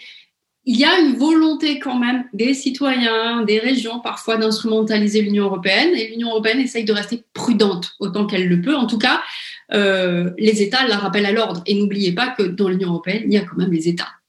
il 0.64 0.76
y 0.76 0.85
a 0.85 0.98
une 0.98 1.14
volonté 1.14 1.78
quand 1.78 1.98
même 1.98 2.24
des 2.33 2.55
citoyens, 2.55 3.42
des 3.42 3.61
régions, 3.61 4.00
parfois 4.00 4.37
d'instrumentaliser 4.37 5.22
l'Union 5.22 5.44
européenne, 5.44 5.90
et 5.94 6.09
l'Union 6.09 6.31
européenne 6.31 6.59
essaye 6.59 6.85
de 6.85 6.92
rester 6.92 7.22
prudente 7.35 7.94
autant 8.00 8.26
qu'elle 8.26 8.48
le 8.48 8.61
peut. 8.61 8.76
En 8.76 8.87
tout 8.87 8.98
cas, 8.98 9.22
les 9.70 10.62
États 10.62 10.87
la 10.87 10.98
rappellent 10.98 11.26
à 11.26 11.33
l'ordre. 11.33 11.62
Et 11.66 11.74
n'oubliez 11.74 12.12
pas 12.12 12.28
que 12.28 12.42
dans 12.42 12.68
l'Union 12.68 12.90
européenne, 12.90 13.22
il 13.26 13.33
y 13.33 13.38
a 13.38 13.42
quand 13.42 13.57
même 13.57 13.72
les 13.72 13.88
États. 13.88 14.21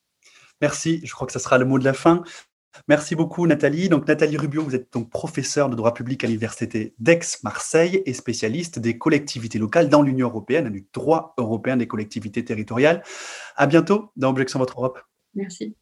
Merci, 0.63 1.01
je 1.03 1.11
crois 1.11 1.27
que 1.27 1.33
ce 1.33 1.39
sera 1.39 1.57
le 1.57 1.65
mot 1.65 1.77
de 1.77 1.83
la 1.83 1.91
fin. 1.91 2.23
Merci 2.87 3.15
beaucoup 3.15 3.45
Nathalie. 3.45 3.89
Donc 3.89 4.07
Nathalie 4.07 4.37
Rubio, 4.37 4.63
vous 4.63 4.75
êtes 4.75 4.93
donc 4.93 5.09
professeure 5.09 5.67
de 5.67 5.75
droit 5.75 5.93
public 5.93 6.23
à 6.23 6.27
l'université 6.27 6.95
d'Aix-Marseille 6.99 8.01
et 8.05 8.13
spécialiste 8.13 8.79
des 8.79 8.97
collectivités 8.97 9.59
locales 9.59 9.89
dans 9.89 10.01
l'Union 10.01 10.29
européenne, 10.29 10.69
du 10.69 10.87
droit 10.93 11.33
européen 11.37 11.75
des 11.75 11.85
collectivités 11.85 12.45
territoriales. 12.45 13.03
À 13.57 13.67
bientôt 13.67 14.09
dans 14.15 14.29
Objection 14.29 14.57
Votre 14.57 14.79
Europe. 14.79 15.01
Merci. 15.35 15.75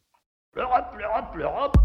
L'Europe, 0.56 0.92
l'Europe, 0.98 1.36
l'Europe. 1.36 1.76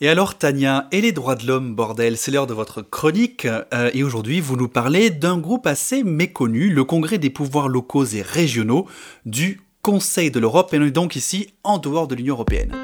Et 0.00 0.08
alors 0.08 0.38
Tania, 0.38 0.88
et 0.90 1.02
les 1.02 1.12
droits 1.12 1.34
de 1.34 1.46
l'homme, 1.46 1.74
bordel, 1.74 2.16
c'est 2.16 2.30
l'heure 2.30 2.46
de 2.46 2.54
votre 2.54 2.80
chronique, 2.80 3.44
euh, 3.46 3.90
et 3.92 4.04
aujourd'hui 4.04 4.40
vous 4.40 4.56
nous 4.56 4.68
parlez 4.68 5.10
d'un 5.10 5.38
groupe 5.38 5.66
assez 5.66 6.02
méconnu, 6.02 6.70
le 6.70 6.84
Congrès 6.84 7.18
des 7.18 7.28
pouvoirs 7.28 7.68
locaux 7.68 8.06
et 8.06 8.22
régionaux 8.22 8.86
du 9.26 9.60
Conseil 9.90 10.30
de 10.30 10.38
l'Europe 10.38 10.74
et 10.74 10.78
on 10.78 10.82
est 10.82 10.90
donc 10.90 11.16
ici 11.16 11.54
en 11.64 11.78
dehors 11.78 12.08
de 12.08 12.14
l'Union 12.14 12.34
européenne. 12.34 12.74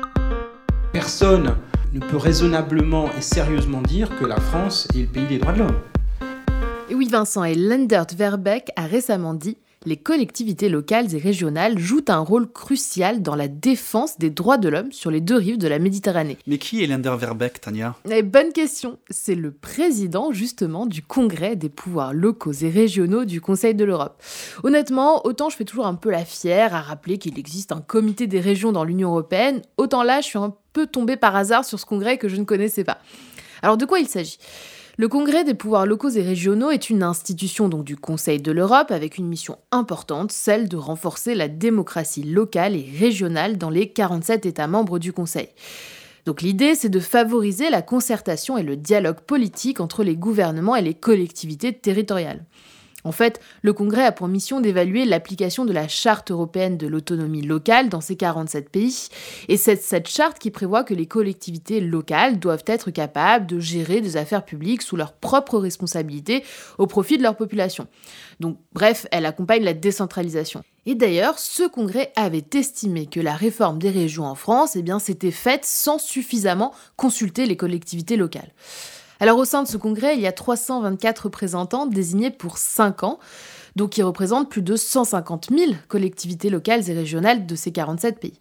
Personne 0.91 1.55
ne 1.93 2.01
peut 2.01 2.17
raisonnablement 2.17 3.11
et 3.19 3.21
sérieusement 3.21 3.83
dire 3.83 4.09
que 4.19 4.25
la 4.25 4.41
France 4.41 4.89
est 4.95 5.01
le 5.01 5.07
pays 5.09 5.27
des 5.27 5.37
droits 5.37 5.53
de 5.53 5.59
l'homme. 5.59 5.81
Et 6.89 6.95
oui, 6.95 7.07
Vincent, 7.11 7.45
et 7.45 7.55
Lendert 7.55 8.07
Verbeek 8.17 8.71
a 8.77 8.87
récemment 8.87 9.35
dit 9.35 9.59
les 9.85 9.97
collectivités 9.97 10.69
locales 10.69 11.15
et 11.15 11.19
régionales 11.19 11.79
jouent 11.79 12.05
un 12.09 12.19
rôle 12.19 12.51
crucial 12.51 13.23
dans 13.23 13.35
la 13.35 13.49
défense 13.49 14.19
des 14.19 14.31
droits 14.31 14.59
de 14.59 14.69
l'homme 14.69 14.93
sur 14.93 15.11
les 15.11 15.21
deux 15.21 15.37
rives 15.37 15.59
de 15.59 15.69
la 15.69 15.79
Méditerranée. 15.79 16.39
Mais 16.47 16.59
qui 16.59 16.83
est 16.83 16.87
Lender 16.87 17.15
Verbeek, 17.19 17.61
Tania? 17.61 17.95
Eh, 18.11 18.23
Bonne 18.23 18.53
question. 18.53 18.99
C'est 19.11 19.35
le 19.35 19.53
président 19.53 20.33
justement 20.33 20.87
du 20.87 21.03
Congrès 21.03 21.57
des 21.57 21.69
pouvoirs 21.69 22.13
locaux 22.15 22.53
et 22.53 22.71
régionaux 22.71 23.25
du 23.25 23.41
Conseil 23.41 23.75
de 23.75 23.85
l'Europe. 23.85 24.23
Honnêtement, 24.63 25.27
autant 25.27 25.51
je 25.51 25.57
fais 25.57 25.65
toujours 25.65 25.87
un 25.87 25.95
peu 25.95 26.11
la 26.11 26.25
fière 26.25 26.75
à 26.75 26.81
rappeler 26.81 27.19
qu'il 27.19 27.39
existe 27.39 27.73
un 27.73 27.81
comité 27.81 28.27
des 28.27 28.41
régions 28.41 28.73
dans 28.73 28.85
l'Union 28.85 29.11
européenne, 29.11 29.63
autant 29.77 30.03
là 30.03 30.21
je 30.21 30.27
suis 30.27 30.39
un 30.39 30.55
peu 30.73 30.87
tombée 30.87 31.17
par 31.17 31.37
hasard 31.37 31.65
sur 31.65 31.79
ce 31.79 31.87
congrès 31.87 32.19
que 32.19 32.29
je 32.29 32.37
ne 32.37 32.45
connaissais 32.45 32.85
pas. 32.85 32.99
Alors 33.63 33.77
de 33.77 33.85
quoi 33.85 33.99
il 33.99 34.09
s'agit? 34.09 34.39
Le 34.97 35.09
Congrès 35.09 35.43
des 35.43 35.55
pouvoirs 35.55 35.87
locaux 35.87 36.11
et 36.11 36.23
régionaux 36.23 36.71
est 36.71 36.89
une 36.89 37.03
institution 37.03 37.69
donc 37.69 37.83
du 37.85 37.97
Conseil 37.97 38.41
de 38.41 38.53
l'Europe 38.53 38.93
avec 38.93 39.19
une 39.19 39.27
mission 39.27 39.59
importante, 39.73 40.31
celle 40.31 40.69
de 40.69 40.77
renforcer 40.77 41.35
la 41.35 41.49
démocratie 41.49 42.23
locale 42.23 42.77
et 42.77 42.89
régionale 42.97 43.59
dans 43.59 43.71
les 43.71 43.89
47 43.89 44.47
États 44.47 44.69
membres 44.69 45.01
du 45.01 45.13
Conseil. 45.13 45.49
Donc 46.27 46.43
l'idée, 46.43 46.77
c'est 46.77 46.91
de 46.91 47.01
favoriser 47.01 47.71
la 47.71 47.83
concertation 47.83 48.57
et 48.57 48.63
le 48.63 48.77
dialogue 48.77 49.21
politique 49.21 49.81
entre 49.81 50.05
les 50.05 50.17
gouvernements 50.17 50.77
et 50.77 50.83
les 50.83 50.95
collectivités 50.95 51.73
territoriales. 51.73 52.45
En 53.05 53.13
fait, 53.13 53.41
le 53.61 53.75
Congrès 53.75 54.05
a 54.05 54.13
pour 54.13 54.29
mission 54.29 54.61
d'évaluer 54.61 55.05
l'application 55.05 55.67
de 55.67 55.73
la 55.73 55.89
Charte 55.89 56.31
européenne 56.31 56.79
de 56.79 56.87
l'autonomie 56.87 57.43
locale 57.43 57.91
dans 57.91 58.01
ces 58.01 58.17
47 58.17 58.71
pays. 58.71 59.09
Et 59.49 59.59
c'est 59.59 59.77
cette 59.77 60.09
charte 60.09 60.39
qui 60.39 60.51
prévoit 60.51 60.85
que 60.85 60.95
les 60.95 61.07
collectivités 61.07 61.81
locales 61.81 62.39
doivent 62.39 62.65
être 62.67 62.91
capables 62.91 63.47
de 63.47 63.61
gérer 63.61 64.01
des 64.01 64.17
affaires 64.17 64.45
publiques 64.45 64.81
sous 64.81 64.97
leur 64.97 65.13
propre 65.13 65.59
responsabilité 65.59 66.45
au 66.79 66.87
profit 66.87 67.19
de 67.19 67.23
leur 67.23 67.37
population. 67.37 67.87
Donc, 68.41 68.59
bref, 68.73 69.07
elle 69.11 69.27
accompagne 69.27 69.65
la 69.65 69.75
décentralisation. 69.75 70.63
Et 70.87 70.95
d'ailleurs, 70.95 71.39
ce 71.39 71.69
congrès 71.69 72.13
avait 72.17 72.45
estimé 72.55 73.07
que 73.07 73.21
la 73.21 73.35
réforme 73.35 73.79
des 73.79 73.91
régions 73.91 74.27
en 74.27 74.35
France, 74.35 74.77
eh 74.77 74.83
bien, 74.83 74.99
s'était 74.99 75.31
faite 75.31 75.65
sans 75.65 75.99
suffisamment 75.99 76.73
consulter 76.97 77.45
les 77.47 77.57
collectivités 77.57 78.17
locales. 78.17 78.53
Alors 79.25 79.39
au 79.39 79.47
sein 79.47 79.63
de 79.63 79.69
ce 79.69 79.79
congrès, 79.79 80.17
il 80.17 80.21
y 80.21 80.27
a 80.27 80.33
324 80.33 81.21
représentants 81.21 81.87
désignés 81.87 82.31
pour 82.31 82.59
5 82.59 83.05
ans, 83.05 83.19
donc 83.75 83.89
qui 83.89 84.03
représentent 84.03 84.51
plus 84.51 84.61
de 84.61 84.77
150 84.77 85.49
000 85.49 85.73
collectivités 85.89 86.51
locales 86.51 86.91
et 86.91 86.93
régionales 86.93 87.47
de 87.47 87.55
ces 87.55 87.73
47 87.73 88.21
pays. 88.21 88.39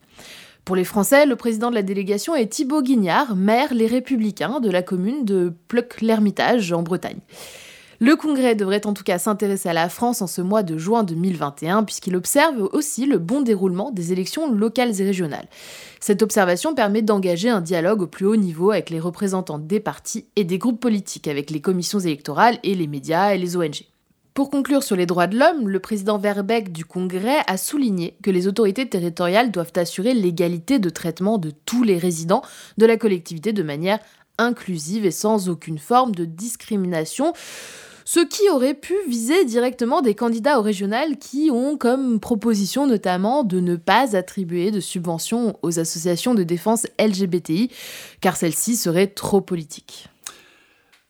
Pour 0.65 0.75
les 0.75 0.83
Français, 0.83 1.25
le 1.25 1.37
président 1.37 1.69
de 1.69 1.75
la 1.75 1.83
délégation 1.83 2.35
est 2.35 2.47
Thibaut 2.47 2.81
Guignard, 2.81 3.37
maire 3.37 3.73
Les 3.73 3.87
Républicains 3.87 4.59
de 4.59 4.69
la 4.69 4.81
commune 4.81 5.23
de 5.23 5.53
Pleuc-l'Hermitage 5.69 6.73
en 6.73 6.83
Bretagne. 6.83 7.19
Le 7.99 8.15
congrès 8.15 8.55
devrait 8.55 8.85
en 8.85 8.93
tout 8.93 9.03
cas 9.03 9.19
s'intéresser 9.19 9.69
à 9.69 9.73
la 9.73 9.89
France 9.89 10.21
en 10.21 10.27
ce 10.27 10.41
mois 10.41 10.63
de 10.63 10.77
juin 10.77 11.03
2021 11.03 11.83
puisqu'il 11.83 12.15
observe 12.15 12.69
aussi 12.73 13.05
le 13.05 13.17
bon 13.17 13.41
déroulement 13.41 13.91
des 13.91 14.11
élections 14.11 14.51
locales 14.51 14.99
et 14.99 15.05
régionales. 15.05 15.47
Cette 15.99 16.21
observation 16.21 16.75
permet 16.75 17.01
d'engager 17.01 17.49
un 17.49 17.61
dialogue 17.61 18.01
au 18.01 18.07
plus 18.07 18.25
haut 18.25 18.35
niveau 18.35 18.71
avec 18.71 18.89
les 18.89 18.99
représentants 18.99 19.59
des 19.59 19.79
partis 19.79 20.25
et 20.35 20.43
des 20.43 20.57
groupes 20.57 20.79
politiques, 20.79 21.27
avec 21.27 21.49
les 21.49 21.61
commissions 21.61 21.99
électorales 21.99 22.59
et 22.63 22.75
les 22.75 22.87
médias 22.87 23.33
et 23.33 23.37
les 23.37 23.55
ONG. 23.55 23.85
Pour 24.33 24.49
conclure 24.49 24.81
sur 24.81 24.95
les 24.95 25.05
droits 25.05 25.27
de 25.27 25.37
l'homme, 25.37 25.69
le 25.69 25.79
président 25.79 26.17
Verbeek 26.17 26.71
du 26.71 26.85
Congrès 26.85 27.37
a 27.45 27.55
souligné 27.55 28.17
que 28.23 28.31
les 28.31 28.47
autorités 28.47 28.89
territoriales 28.89 29.51
doivent 29.51 29.73
assurer 29.75 30.15
l'égalité 30.15 30.79
de 30.79 30.89
traitement 30.89 31.37
de 31.37 31.51
tous 31.51 31.83
les 31.83 31.99
résidents 31.99 32.41
de 32.79 32.87
la 32.87 32.97
collectivité 32.97 33.53
de 33.53 33.61
manière 33.61 33.99
inclusive 34.37 35.05
et 35.05 35.11
sans 35.11 35.49
aucune 35.49 35.79
forme 35.79 36.13
de 36.13 36.25
discrimination 36.25 37.33
ce 38.05 38.19
qui 38.19 38.49
aurait 38.49 38.73
pu 38.73 38.93
viser 39.07 39.45
directement 39.45 40.01
des 40.01 40.15
candidats 40.15 40.59
au 40.59 40.61
régional 40.61 41.17
qui 41.17 41.49
ont 41.51 41.77
comme 41.77 42.19
proposition 42.19 42.85
notamment 42.85 43.43
de 43.43 43.59
ne 43.59 43.75
pas 43.75 44.15
attribuer 44.15 44.71
de 44.71 44.79
subventions 44.79 45.57
aux 45.61 45.79
associations 45.79 46.35
de 46.35 46.43
défense 46.43 46.85
LGBTI, 46.99 47.71
car 48.21 48.35
celles-ci 48.35 48.75
seraient 48.75 49.07
trop 49.07 49.41
politiques. 49.41 50.09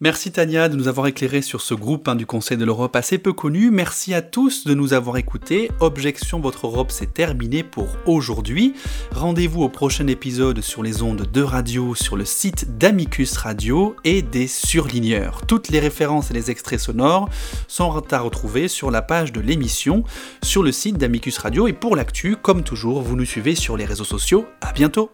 Merci 0.03 0.33
Tania 0.33 0.67
de 0.67 0.75
nous 0.75 0.89
avoir 0.89 1.07
éclairé 1.07 1.41
sur 1.41 1.61
ce 1.61 1.73
groupe 1.73 2.09
hein, 2.09 2.15
du 2.15 2.25
Conseil 2.25 2.57
de 2.57 2.65
l'Europe 2.65 2.93
assez 2.97 3.17
peu 3.17 3.31
connu. 3.31 3.71
Merci 3.71 4.13
à 4.13 4.21
tous 4.21 4.65
de 4.65 4.73
nous 4.73 4.91
avoir 4.91 5.15
écoutés. 5.15 5.71
Objection 5.79 6.41
Votre 6.41 6.67
Europe, 6.67 6.91
c'est 6.91 7.13
terminé 7.13 7.63
pour 7.63 7.87
aujourd'hui. 8.05 8.73
Rendez-vous 9.13 9.63
au 9.63 9.69
prochain 9.69 10.07
épisode 10.07 10.59
sur 10.59 10.83
les 10.83 11.03
ondes 11.03 11.31
de 11.31 11.41
radio 11.41 11.95
sur 11.95 12.17
le 12.17 12.25
site 12.25 12.77
d'Amicus 12.77 13.37
Radio 13.37 13.95
et 14.03 14.21
des 14.21 14.47
surligneurs. 14.47 15.45
Toutes 15.47 15.69
les 15.69 15.79
références 15.79 16.31
et 16.31 16.33
les 16.33 16.51
extraits 16.51 16.81
sonores 16.81 17.29
sont 17.69 18.03
à 18.11 18.19
retrouver 18.19 18.67
sur 18.67 18.91
la 18.91 19.01
page 19.01 19.31
de 19.31 19.39
l'émission 19.39 20.03
sur 20.43 20.63
le 20.63 20.73
site 20.73 20.97
d'Amicus 20.97 21.37
Radio. 21.37 21.65
Et 21.69 21.73
pour 21.73 21.95
l'actu, 21.95 22.35
comme 22.35 22.63
toujours, 22.63 23.01
vous 23.03 23.15
nous 23.15 23.23
suivez 23.23 23.55
sur 23.55 23.77
les 23.77 23.85
réseaux 23.85 24.03
sociaux. 24.03 24.47
À 24.59 24.73
bientôt. 24.73 25.11